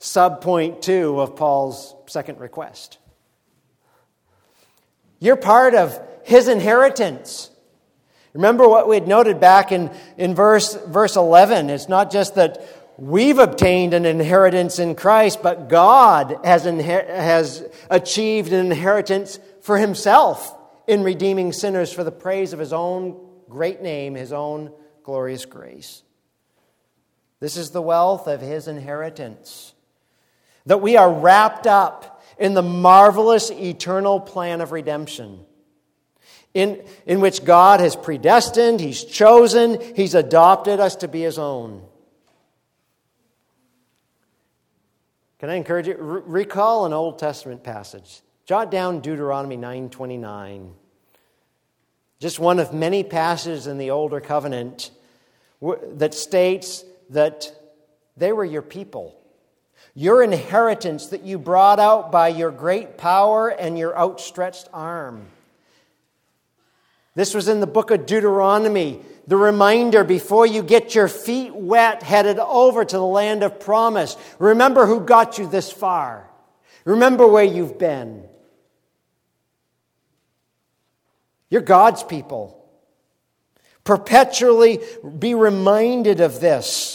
[0.00, 2.98] subpoint two of Paul's second request.
[5.18, 7.50] You're part of his inheritance.
[8.34, 11.70] Remember what we had noted back in, in verse, verse 11.
[11.70, 12.62] It's not just that
[12.98, 19.78] we've obtained an inheritance in Christ, but God has, inher- has achieved an inheritance for
[19.78, 20.54] himself
[20.86, 26.02] in redeeming sinners for the praise of his own great name, his own glorious grace.
[27.40, 29.72] This is the wealth of his inheritance
[30.66, 35.40] that we are wrapped up in the marvelous eternal plan of redemption.
[36.52, 41.82] In, in which God has predestined, He's chosen, He's adopted us to be His own.
[45.38, 45.96] Can I encourage you?
[45.98, 48.22] Re- recall an Old Testament passage.
[48.46, 50.72] Jot down Deuteronomy 9:29.
[52.18, 54.90] Just one of many passages in the older covenant
[55.60, 57.52] that states that
[58.16, 59.15] they were your people
[59.96, 65.24] your inheritance that you brought out by your great power and your outstretched arm.
[67.14, 72.02] This was in the book of Deuteronomy, the reminder before you get your feet wet
[72.02, 74.18] headed over to the land of promise.
[74.38, 76.28] Remember who got you this far.
[76.84, 78.22] Remember where you've been.
[81.48, 82.52] You're God's people.
[83.82, 84.80] Perpetually
[85.18, 86.85] be reminded of this.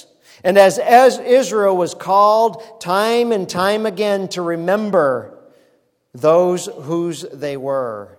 [0.44, 5.38] And as, as Israel was called time and time again to remember
[6.14, 8.18] those whose they were.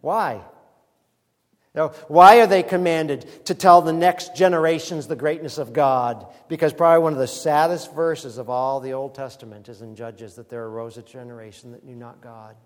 [0.00, 0.42] Why?
[1.74, 6.26] Now, why are they commanded to tell the next generations the greatness of God?
[6.48, 10.36] Because probably one of the saddest verses of all the Old Testament is in Judges
[10.36, 12.56] that there arose a generation that knew not God.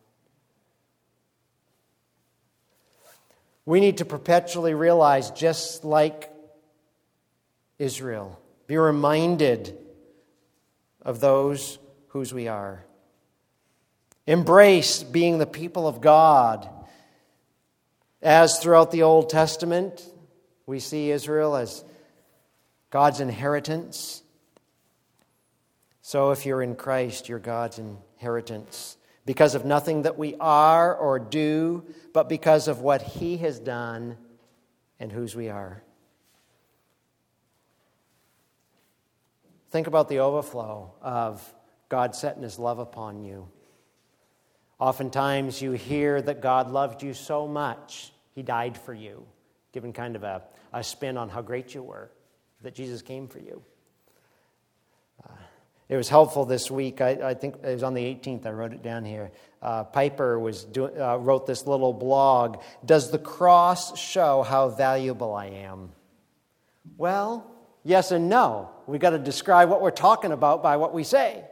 [3.65, 6.32] We need to perpetually realize, just like
[7.83, 9.77] Israel, be reminded
[11.03, 11.79] of those
[12.09, 12.85] whose we are.
[14.25, 16.69] Embrace being the people of God.
[18.23, 20.01] As throughout the Old Testament,
[20.65, 21.85] we see Israel as
[22.91, 24.23] God's inheritance.
[26.03, 31.19] So if you're in Christ, you're God's inheritance because of nothing that we are or
[31.19, 34.17] do, but because of what He has done
[35.01, 35.83] and whose we are.
[39.73, 41.43] Think about the overflow of
[41.89, 43.49] God setting His love upon you.
[44.79, 49.25] Oftentimes you hear that God loved you so much, He died for you,
[49.73, 50.43] given kind of a,
[50.75, 52.11] a spin on how great you were,
[52.61, 53.63] that Jesus came for you.
[55.89, 57.03] It was helpful this week.
[57.03, 58.47] I, I, think it was on the 18th.
[58.47, 59.31] I wrote it down here.
[59.61, 62.63] Uh, Piper was uh, wrote this little blog.
[62.83, 65.93] Does the cross show how valuable I am?
[66.97, 67.52] Well,
[67.85, 68.71] yes and no.
[68.87, 71.45] We've got to describe what we're talking about by what we say.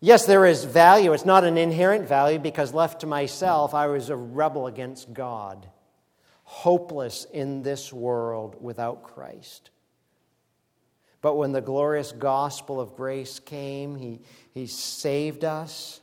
[0.00, 1.12] Yes, there is value.
[1.12, 5.68] It's not an inherent value because left to myself, I was a rebel against God,
[6.44, 9.70] hopeless in this world without Christ.
[11.20, 14.20] But when the glorious gospel of grace came, he,
[14.52, 16.00] he saved us.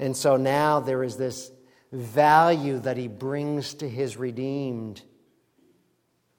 [0.00, 1.52] And so now there is this
[1.92, 5.02] value that he brings to his redeemed.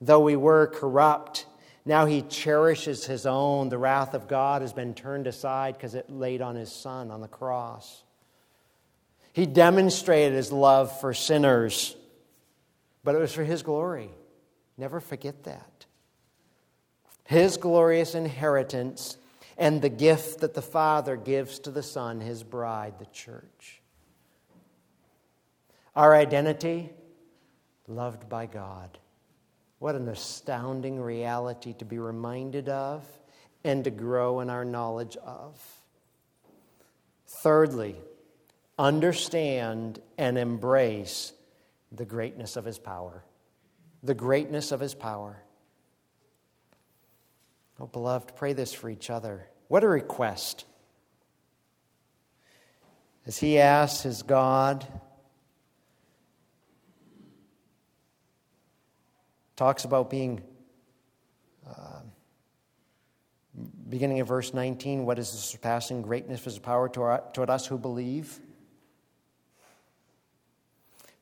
[0.02, 1.46] Though we were corrupt,
[1.86, 3.70] now he cherishes his own.
[3.70, 7.20] The wrath of God has been turned aside because it laid on his son on
[7.20, 8.02] the cross.
[9.32, 11.96] He demonstrated his love for sinners,
[13.02, 14.10] but it was for his glory.
[14.76, 15.86] Never forget that
[17.32, 19.16] his glorious inheritance,
[19.56, 23.80] and the gift that the Father gives to the Son, his bride, the church.
[25.94, 26.90] Our identity,
[27.86, 28.98] loved by God.
[29.82, 33.04] What an astounding reality to be reminded of
[33.64, 35.60] and to grow in our knowledge of.
[37.26, 37.96] Thirdly,
[38.78, 41.32] understand and embrace
[41.90, 43.24] the greatness of his power.
[44.04, 45.42] The greatness of his power.
[47.80, 49.48] Oh, beloved, pray this for each other.
[49.66, 50.64] What a request.
[53.26, 54.86] As he asks his God,
[59.56, 60.42] talks about being,
[61.66, 62.00] uh,
[63.88, 67.78] beginning of verse 19, what is the surpassing greatness of his power toward us who
[67.78, 68.40] believe?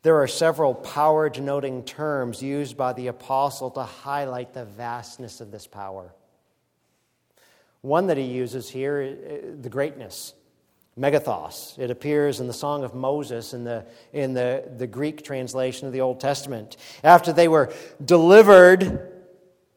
[0.02, 5.50] There are several power denoting terms used by the apostle to highlight the vastness of
[5.50, 6.14] this power.
[7.82, 10.34] One that he uses here, uh, the greatness,
[11.00, 11.78] megethos.
[11.78, 15.94] It appears in the Song of Moses in the, in the, the Greek translation of
[15.94, 16.76] the Old Testament.
[17.02, 17.72] After they were
[18.04, 19.10] delivered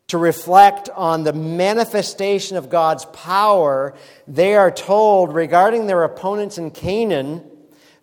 [0.08, 3.96] to reflect on the manifestation of God's power,
[4.28, 7.50] they are told regarding their opponents in Canaan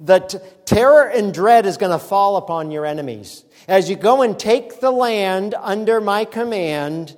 [0.01, 3.45] that terror and dread is going to fall upon your enemies.
[3.69, 7.17] As you go and take the land under my command,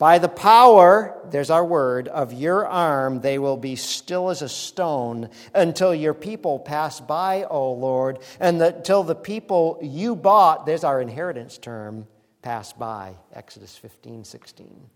[0.00, 4.48] by the power, there's our word, of your arm, they will be still as a
[4.48, 10.84] stone until your people pass by, O Lord, and until the people you bought, there's
[10.84, 12.06] our inheritance term,
[12.40, 13.14] pass by.
[13.34, 14.88] Exodus 15, 16.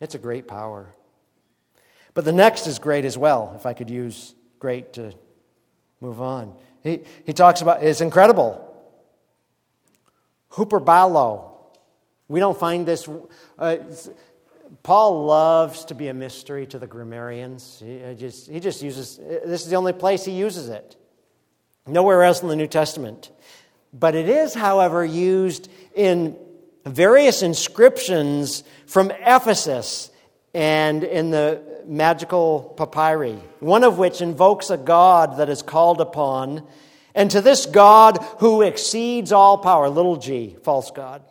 [0.00, 0.92] It's a great power.
[2.14, 5.14] But the next is great as well, if I could use great to
[6.00, 6.52] move on.
[6.82, 8.64] He, he talks about it's incredible.
[10.48, 11.47] Hooper Huperbalo,
[12.28, 13.08] we don't find this.
[13.58, 13.78] Uh,
[14.82, 17.82] Paul loves to be a mystery to the grammarians.
[17.84, 20.96] He just, he just uses, uh, this is the only place he uses it.
[21.86, 23.30] Nowhere else in the New Testament.
[23.94, 26.36] But it is, however, used in
[26.84, 30.10] various inscriptions from Ephesus
[30.52, 36.66] and in the magical papyri, one of which invokes a God that is called upon,
[37.14, 41.22] and to this God who exceeds all power, little g, false God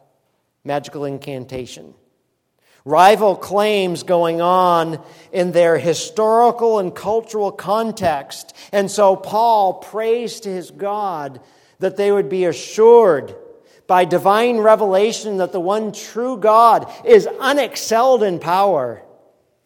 [0.67, 1.95] magical incantation.
[2.85, 5.03] rival claims going on
[5.33, 8.55] in their historical and cultural context.
[8.71, 11.41] And so Paul prays to his God
[11.79, 13.35] that they would be assured
[13.87, 19.03] by divine revelation that the one true God is unexcelled in power,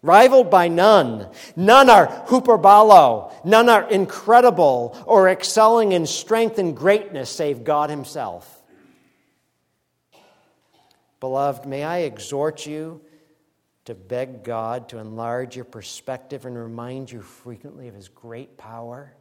[0.02, 1.28] rivaled by none.
[1.56, 8.61] None are hyperbolo, none are incredible or excelling in strength and greatness save God Himself.
[11.22, 13.00] Beloved, may I exhort you
[13.86, 19.14] to beg God to enlarge your perspective and remind you frequently of His great power,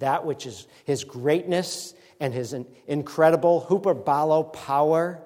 [0.00, 2.54] that which is His greatness and His
[2.86, 5.22] incredible hyperbolo power,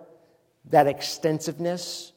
[0.66, 2.12] that extensiveness.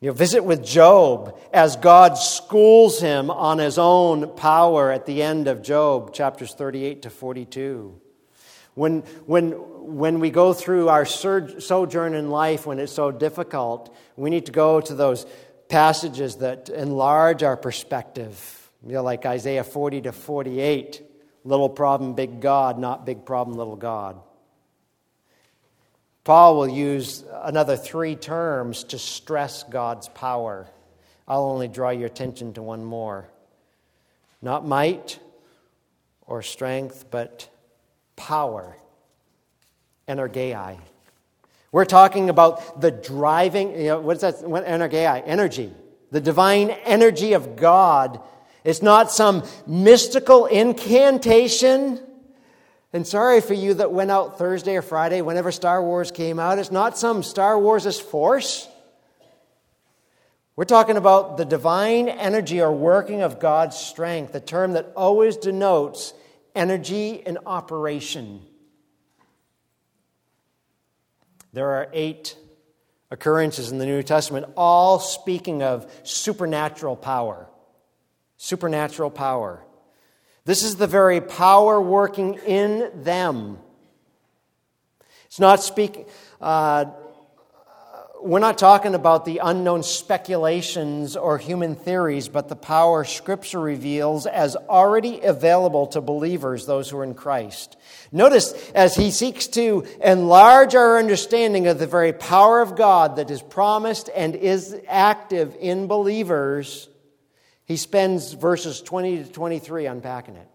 [0.00, 5.48] You visit with Job as God schools him on his own power at the end
[5.48, 8.00] of Job, chapters 38 to 42.
[8.74, 9.50] When, when,
[9.88, 14.52] when we go through our sojourn in life, when it's so difficult, we need to
[14.52, 15.26] go to those
[15.68, 18.70] passages that enlarge our perspective.
[18.86, 21.02] You know, like Isaiah 40 to 48
[21.44, 24.20] little problem, big God, not big problem, little God.
[26.24, 30.68] Paul will use another three terms to stress God's power.
[31.26, 33.28] I'll only draw your attention to one more.
[34.42, 35.18] Not might
[36.26, 37.48] or strength, but
[38.16, 38.76] power,
[40.08, 40.78] energeia.
[41.70, 44.36] We're talking about the driving, you know, what is that?
[44.36, 45.72] Energeia, energy.
[46.10, 48.20] The divine energy of God.
[48.64, 52.00] It's not some mystical incantation.
[52.92, 56.58] And sorry for you that went out Thursday or Friday whenever Star Wars came out.
[56.58, 58.66] It's not some Star Wars' force.
[60.56, 65.36] We're talking about the divine energy or working of God's strength, a term that always
[65.36, 66.14] denotes
[66.54, 68.40] energy in operation.
[71.58, 72.36] There are eight
[73.10, 77.48] occurrences in the New Testament, all speaking of supernatural power.
[78.36, 79.64] Supernatural power.
[80.44, 83.58] This is the very power working in them.
[85.26, 86.06] It's not speaking.
[86.40, 86.84] Uh,
[88.20, 94.26] we're not talking about the unknown speculations or human theories, but the power Scripture reveals
[94.26, 97.76] as already available to believers, those who are in Christ.
[98.10, 103.30] Notice as he seeks to enlarge our understanding of the very power of God that
[103.30, 106.88] is promised and is active in believers,
[107.64, 110.48] he spends verses 20 to 23 unpacking it.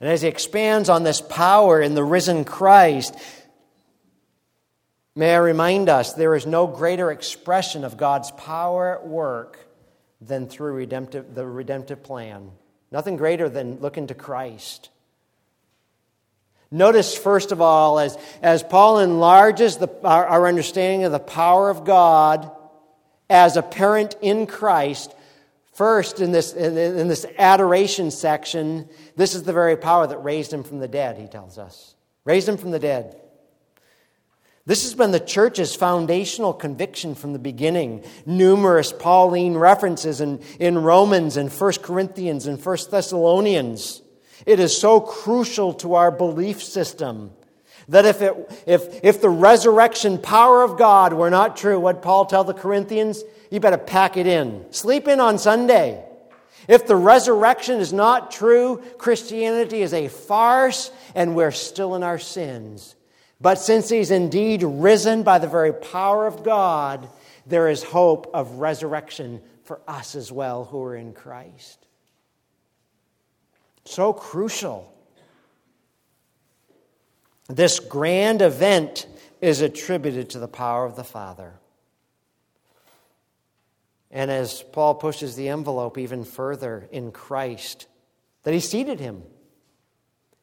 [0.00, 3.14] And as he expands on this power in the risen Christ,
[5.16, 9.58] May I remind us there is no greater expression of God's power at work
[10.20, 12.50] than through redemptive, the redemptive plan.
[12.92, 14.90] Nothing greater than looking to Christ.
[16.70, 21.68] Notice, first of all, as, as Paul enlarges the, our, our understanding of the power
[21.68, 22.50] of God
[23.28, 25.12] as apparent in Christ,
[25.72, 30.52] first in this, in, in this adoration section, this is the very power that raised
[30.52, 31.96] him from the dead, he tells us.
[32.24, 33.20] Raised him from the dead.
[34.66, 38.04] This has been the church's foundational conviction from the beginning.
[38.26, 44.02] Numerous Pauline references in, in Romans and 1 Corinthians and 1 Thessalonians.
[44.46, 47.32] It is so crucial to our belief system
[47.88, 52.26] that if, it, if, if the resurrection power of God were not true, what Paul
[52.26, 53.24] tell the Corinthians?
[53.50, 54.66] You better pack it in.
[54.72, 56.04] Sleep in on Sunday.
[56.68, 62.18] If the resurrection is not true, Christianity is a farce and we're still in our
[62.18, 62.94] sins.
[63.40, 67.08] But since he's indeed risen by the very power of God,
[67.46, 71.86] there is hope of resurrection for us as well who are in Christ.
[73.84, 74.92] So crucial.
[77.48, 79.06] This grand event
[79.40, 81.54] is attributed to the power of the Father.
[84.10, 87.86] And as Paul pushes the envelope even further in Christ,
[88.42, 89.22] that he seated him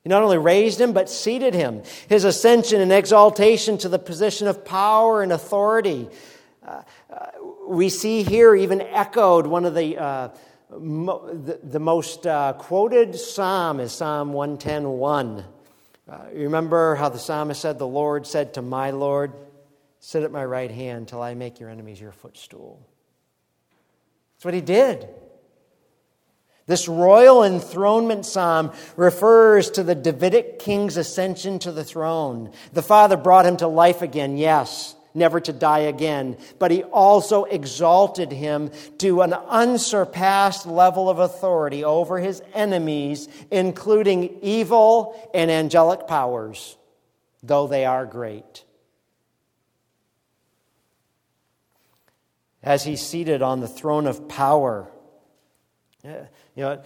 [0.07, 1.83] he not only raised him, but seated him.
[2.07, 6.07] His ascension and exaltation to the position of power and authority.
[6.65, 7.25] Uh, uh,
[7.67, 10.29] we see here even echoed one of the, uh,
[10.79, 15.43] mo- the, the, most uh, quoted psalm is Psalm 110.1.
[16.07, 19.33] Uh, you remember how the psalmist said, The Lord said to my Lord,
[19.99, 22.79] Sit at my right hand till I make your enemies your footstool.
[24.35, 25.09] That's what he did.
[26.67, 32.51] This royal enthronement psalm refers to the Davidic king's ascension to the throne.
[32.73, 37.45] The Father brought him to life again, yes, never to die again, but he also
[37.45, 46.05] exalted him to an unsurpassed level of authority over his enemies, including evil and angelic
[46.05, 46.77] powers,
[47.41, 48.65] though they are great.
[52.61, 54.91] As he's seated on the throne of power,
[56.57, 56.81] you know,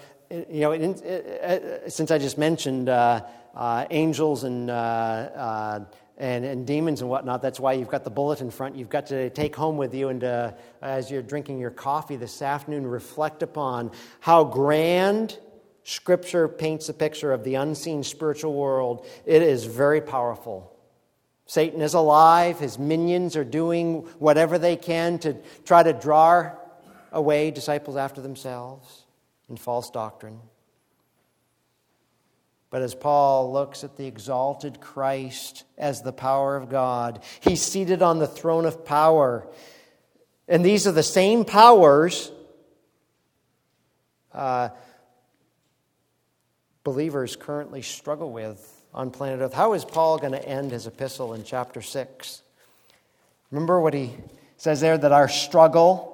[0.50, 3.22] you know uh, since I just mentioned uh,
[3.56, 5.80] uh, angels and, uh, uh,
[6.18, 8.76] and, and, demons and whatnot, that's why you've got the bullet in front.
[8.76, 10.52] You've got to take home with you and uh,
[10.82, 15.40] as you're drinking your coffee this afternoon, reflect upon how grand
[15.84, 19.08] Scripture paints a picture of the unseen spiritual world.
[19.26, 20.78] It is very powerful.
[21.46, 22.60] Satan is alive.
[22.60, 26.52] His minions are doing whatever they can to try to draw
[27.14, 29.01] away disciples after themselves
[29.52, 30.40] in false doctrine.
[32.72, 38.02] But as Paul looks at the exalted Christ as the power of God, he's seated
[38.02, 39.46] on the throne of power.
[40.48, 42.32] And these are the same powers
[44.34, 44.70] uh,
[46.84, 49.54] believers currently struggle with on planet Earth.
[49.54, 52.42] How is Paul going to end his epistle in chapter 6?
[53.52, 54.16] Remember what he
[54.58, 56.11] says there that our struggle,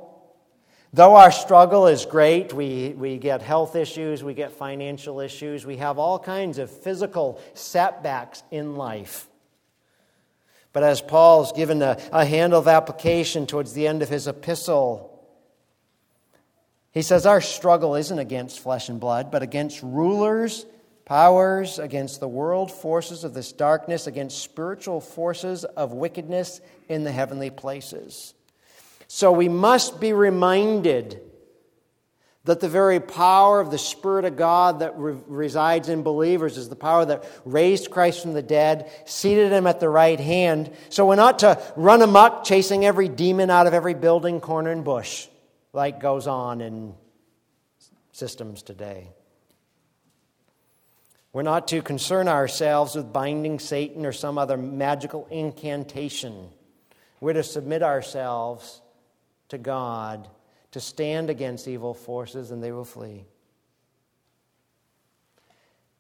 [0.94, 5.78] though our struggle is great, we, we get health issues, we get financial issues, we
[5.78, 9.28] have all kinds of physical setbacks in life.
[10.74, 15.14] But as Paul's given a, a handle of application towards the end of his epistle,
[16.92, 20.66] he says, Our struggle isn't against flesh and blood, but against rulers
[21.08, 26.60] powers, against the world forces of this darkness, against spiritual forces of wickedness
[26.90, 28.34] in the heavenly places.
[29.08, 31.22] So we must be reminded
[32.48, 36.70] that the very power of the Spirit of God that re- resides in believers is
[36.70, 40.72] the power that raised Christ from the dead, seated him at the right hand.
[40.90, 44.86] So we're not to run amok chasing every demon out of every building, corner, and
[44.86, 45.28] bush,
[45.74, 46.94] like goes on in
[48.14, 49.10] systems today.
[51.34, 56.50] We're not to concern ourselves with binding Satan or some other magical incantation.
[57.20, 58.82] We're to submit ourselves
[59.50, 60.28] to God
[60.72, 63.26] to stand against evil forces and they will flee.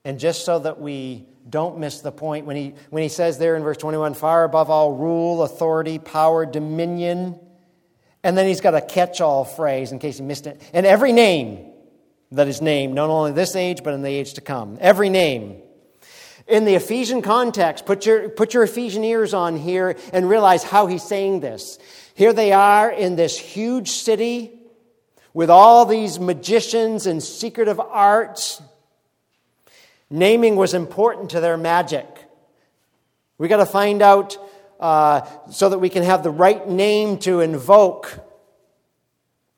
[0.03, 3.55] And just so that we don't miss the point, when he, when he says there
[3.55, 7.37] in verse 21, far above all rule, authority, power, dominion,
[8.23, 10.61] and then he's got a catch all phrase in case you missed it.
[10.73, 11.71] And every name
[12.31, 14.77] that is named, not only this age, but in the age to come.
[14.79, 15.61] Every name.
[16.47, 20.87] In the Ephesian context, put your, put your Ephesian ears on here and realize how
[20.87, 21.77] he's saying this.
[22.15, 24.53] Here they are in this huge city
[25.33, 28.61] with all these magicians and secretive arts.
[30.09, 32.07] Naming was important to their magic.
[33.37, 34.37] We got to find out
[34.79, 35.21] uh,
[35.51, 38.23] so that we can have the right name to invoke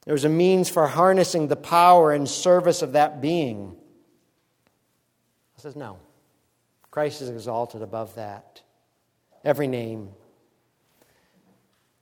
[0.09, 3.75] there was a means for harnessing the power and service of that being.
[5.55, 5.99] He says, no.
[6.99, 8.61] Christ is exalted above that.
[9.45, 10.09] Every name.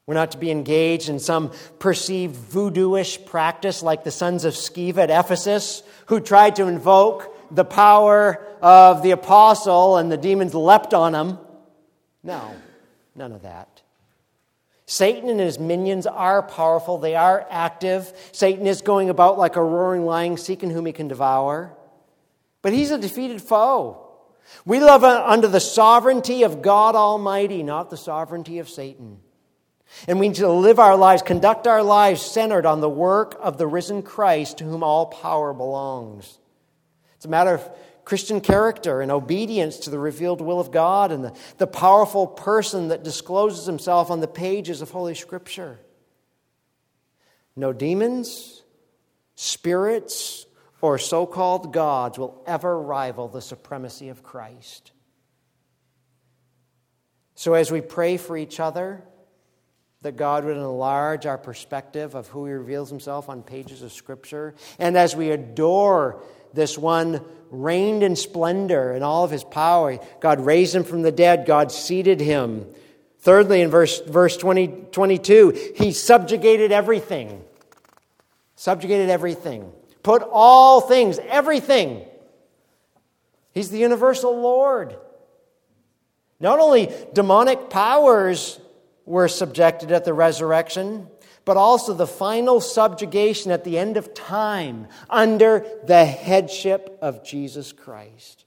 [0.07, 4.97] We're not to be engaged in some perceived voodooish practice like the sons of Sceva
[5.03, 10.95] at Ephesus, who tried to invoke the power of the apostle and the demons leapt
[10.95, 11.37] on him.
[12.23, 12.55] No,
[13.13, 13.83] none of that.
[14.87, 18.11] Satan and his minions are powerful, they are active.
[18.31, 21.77] Satan is going about like a roaring lion, seeking whom he can devour.
[22.63, 24.05] But he's a defeated foe.
[24.65, 29.19] We live uh, under the sovereignty of God Almighty, not the sovereignty of Satan.
[30.07, 33.57] And we need to live our lives, conduct our lives centered on the work of
[33.57, 36.39] the risen Christ to whom all power belongs.
[37.15, 37.69] It's a matter of
[38.03, 42.87] Christian character and obedience to the revealed will of God and the, the powerful person
[42.87, 45.79] that discloses himself on the pages of Holy Scripture.
[47.55, 48.63] No demons,
[49.35, 50.46] spirits,
[50.81, 54.91] or so called gods will ever rival the supremacy of Christ.
[57.35, 59.03] So, as we pray for each other,
[60.01, 64.55] that God would enlarge our perspective of who He reveals Himself on pages of Scripture,
[64.79, 66.21] and as we adore
[66.53, 69.99] this one reigned in splendor and all of his power.
[70.19, 72.65] God raised him from the dead, God seated him.
[73.19, 77.43] Thirdly, in verse, verse 20, 22, he subjugated everything.
[78.55, 79.71] Subjugated everything.
[80.07, 82.05] Put all things, everything.
[83.51, 84.95] He's the universal Lord.
[86.39, 88.57] Not only demonic powers
[89.05, 91.09] were subjected at the resurrection,
[91.43, 97.73] but also the final subjugation at the end of time under the headship of Jesus
[97.73, 98.45] Christ.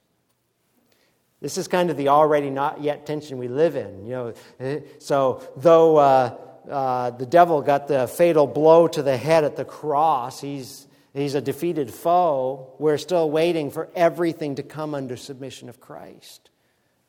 [1.43, 4.07] This is kind of the already not yet tension we live in.
[4.07, 6.39] You know, so though uh,
[6.71, 11.35] uh, the devil got the fatal blow to the head at the cross, he's he's
[11.35, 12.75] a defeated foe.
[12.79, 16.51] We're still waiting for everything to come under submission of Christ.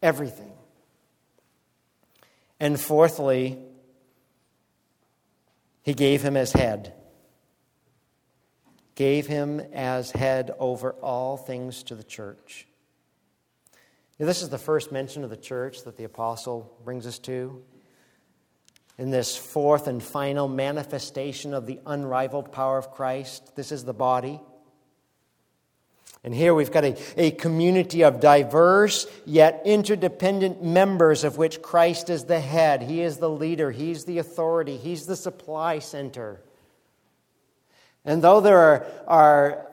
[0.01, 0.53] Everything.
[2.59, 3.59] And fourthly,
[5.83, 6.93] He gave him as head.
[8.95, 12.67] Gave him as head over all things to the church.
[14.19, 17.63] Now, this is the first mention of the church that the apostle brings us to.
[19.01, 23.95] In this fourth and final manifestation of the unrivaled power of Christ, this is the
[23.95, 24.39] body.
[26.23, 32.11] And here we've got a, a community of diverse yet interdependent members of which Christ
[32.11, 32.83] is the head.
[32.83, 36.39] He is the leader, He's the authority, He's the supply center.
[38.05, 39.67] And though there are, are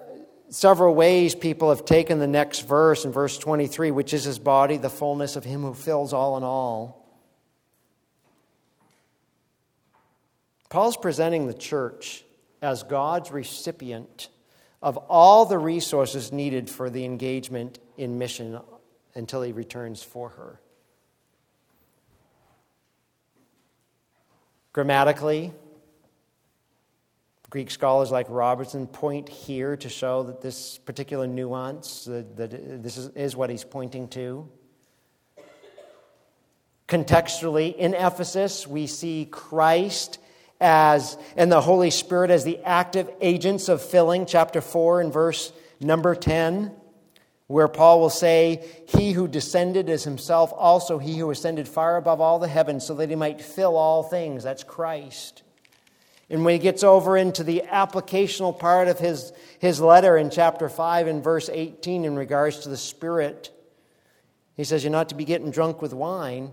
[0.49, 4.79] several ways people have taken the next verse in verse 23, which is His body,
[4.79, 6.97] the fullness of Him who fills all in all,
[10.68, 12.24] Paul's presenting the church
[12.60, 14.28] as God's recipient
[14.82, 18.60] of all the resources needed for the engagement in mission
[19.14, 20.60] until he returns for her.
[24.72, 25.52] Grammatically,
[27.50, 32.98] Greek scholars like Robertson point here to show that this particular nuance, that, that this
[32.98, 34.48] is, is what he's pointing to.
[36.86, 40.18] Contextually, in Ephesus, we see Christ
[40.61, 45.52] as and the Holy Spirit as the active agents of filling, chapter 4 and verse
[45.80, 46.72] number 10,
[47.46, 52.20] where Paul will say, He who descended is himself also he who ascended far above
[52.20, 54.42] all the heavens, so that he might fill all things.
[54.44, 55.42] That's Christ.
[56.30, 60.68] And when he gets over into the applicational part of his, his letter in chapter
[60.68, 63.50] 5 and verse 18 in regards to the Spirit,
[64.54, 66.52] he says, You're not to be getting drunk with wine,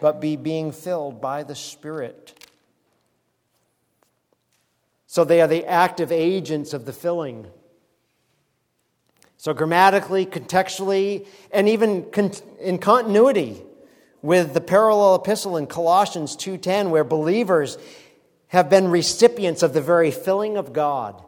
[0.00, 2.35] but be being filled by the Spirit.
[5.16, 7.46] So they are the active agents of the filling.
[9.38, 12.04] So, grammatically, contextually, and even
[12.60, 13.62] in continuity
[14.20, 17.78] with the parallel epistle in Colossians 2:10 where believers
[18.48, 21.24] have been recipients of the very filling of God,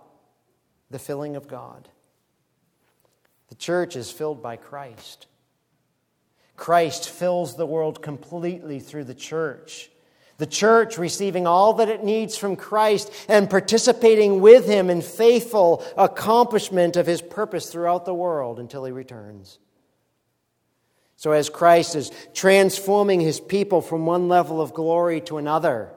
[0.90, 1.88] the filling of God.
[3.48, 5.28] The church is filled by Christ.
[6.56, 9.90] Christ fills the world completely through the church.
[10.38, 15.84] The church receiving all that it needs from Christ and participating with Him in faithful
[15.96, 19.58] accomplishment of His purpose throughout the world until He returns.
[21.16, 25.92] So, as Christ is transforming His people from one level of glory to another,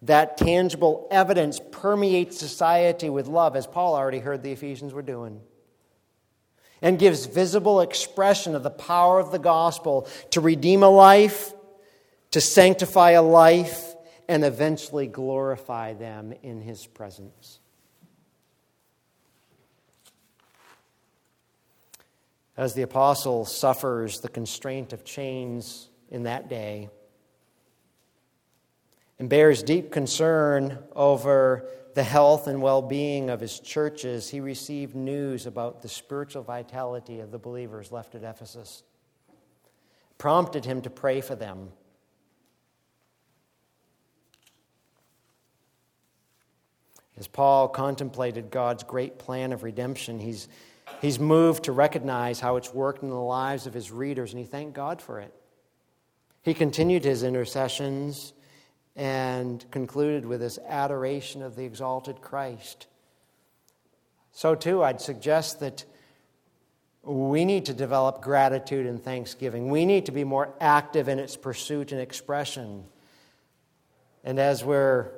[0.00, 5.42] that tangible evidence permeates society with love, as Paul already heard the Ephesians were doing,
[6.80, 11.52] and gives visible expression of the power of the gospel to redeem a life
[12.32, 13.96] to sanctify a life,
[14.28, 17.60] and eventually glorify them in his presence.
[22.56, 26.88] As the apostle suffers the constraint of chains in that day
[29.18, 34.94] and bears deep concern over the health and well being of his churches, he received
[34.94, 38.82] news about the spiritual vitality of the believers left at Ephesus.
[40.18, 41.70] Prompted him to pray for them
[47.18, 50.48] As Paul contemplated God's great plan of redemption, he's,
[51.00, 54.44] he's moved to recognize how it's worked in the lives of his readers, and he
[54.44, 55.32] thanked God for it.
[56.42, 58.32] He continued his intercessions
[58.94, 62.86] and concluded with this adoration of the exalted Christ.
[64.32, 65.84] So, too, I'd suggest that
[67.02, 69.70] we need to develop gratitude and thanksgiving.
[69.70, 72.84] We need to be more active in its pursuit and expression.
[74.24, 75.12] And as we're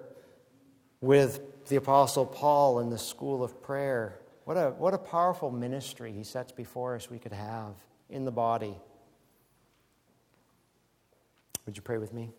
[1.00, 4.18] with the Apostle Paul in the school of prayer.
[4.44, 7.74] What a, what a powerful ministry he sets before us we could have
[8.08, 8.74] in the body.
[11.66, 12.30] Would you pray with me?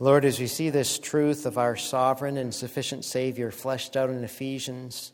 [0.00, 4.22] Lord, as we see this truth of our sovereign and sufficient Savior fleshed out in
[4.22, 5.12] Ephesians,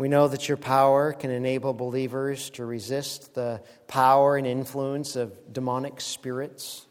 [0.00, 5.52] we know that your power can enable believers to resist the power and influence of
[5.52, 6.86] demonic spirits.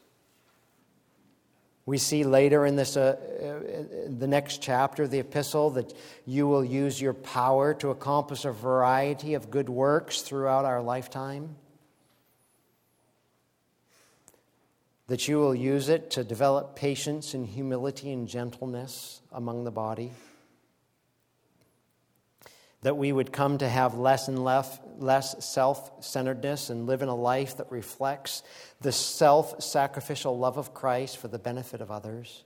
[1.87, 5.91] We see later in this, uh, uh, the next chapter of the epistle that
[6.27, 11.55] you will use your power to accomplish a variety of good works throughout our lifetime.
[15.07, 20.11] That you will use it to develop patience and humility and gentleness among the body
[22.81, 27.09] that we would come to have less and less, less self centeredness and live in
[27.09, 28.43] a life that reflects
[28.81, 32.43] the self sacrificial love of Christ for the benefit of others.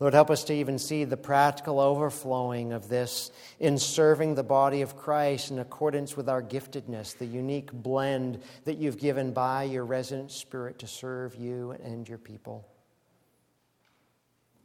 [0.00, 4.82] Lord, help us to even see the practical overflowing of this in serving the body
[4.82, 9.84] of Christ in accordance with our giftedness, the unique blend that you've given by your
[9.84, 12.64] resident spirit to serve you and your people.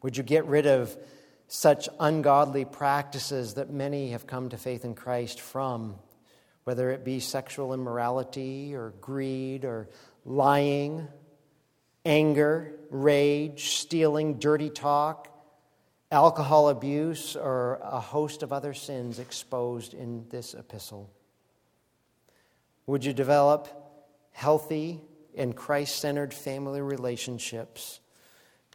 [0.03, 0.95] Would you get rid of
[1.47, 5.95] such ungodly practices that many have come to faith in Christ from,
[6.63, 9.89] whether it be sexual immorality or greed or
[10.25, 11.07] lying?
[12.05, 15.29] anger, rage, stealing, dirty talk,
[16.11, 21.09] alcohol abuse, or a host of other sins exposed in this epistle.
[22.85, 23.69] Would you develop
[24.31, 25.01] healthy
[25.35, 27.99] and Christ centered family relationships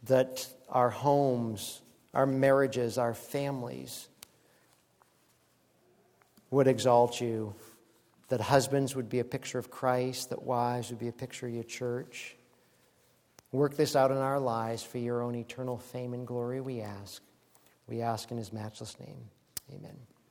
[0.05, 1.81] that our homes,
[2.19, 4.09] our marriages, our families
[6.51, 7.55] would exalt you,
[8.27, 11.53] that husbands would be a picture of Christ, that wives would be a picture of
[11.53, 12.35] your church?
[13.53, 17.21] Work this out in our lives for your own eternal fame and glory, we ask.
[17.87, 19.29] We ask in his matchless name.
[19.73, 19.95] Amen.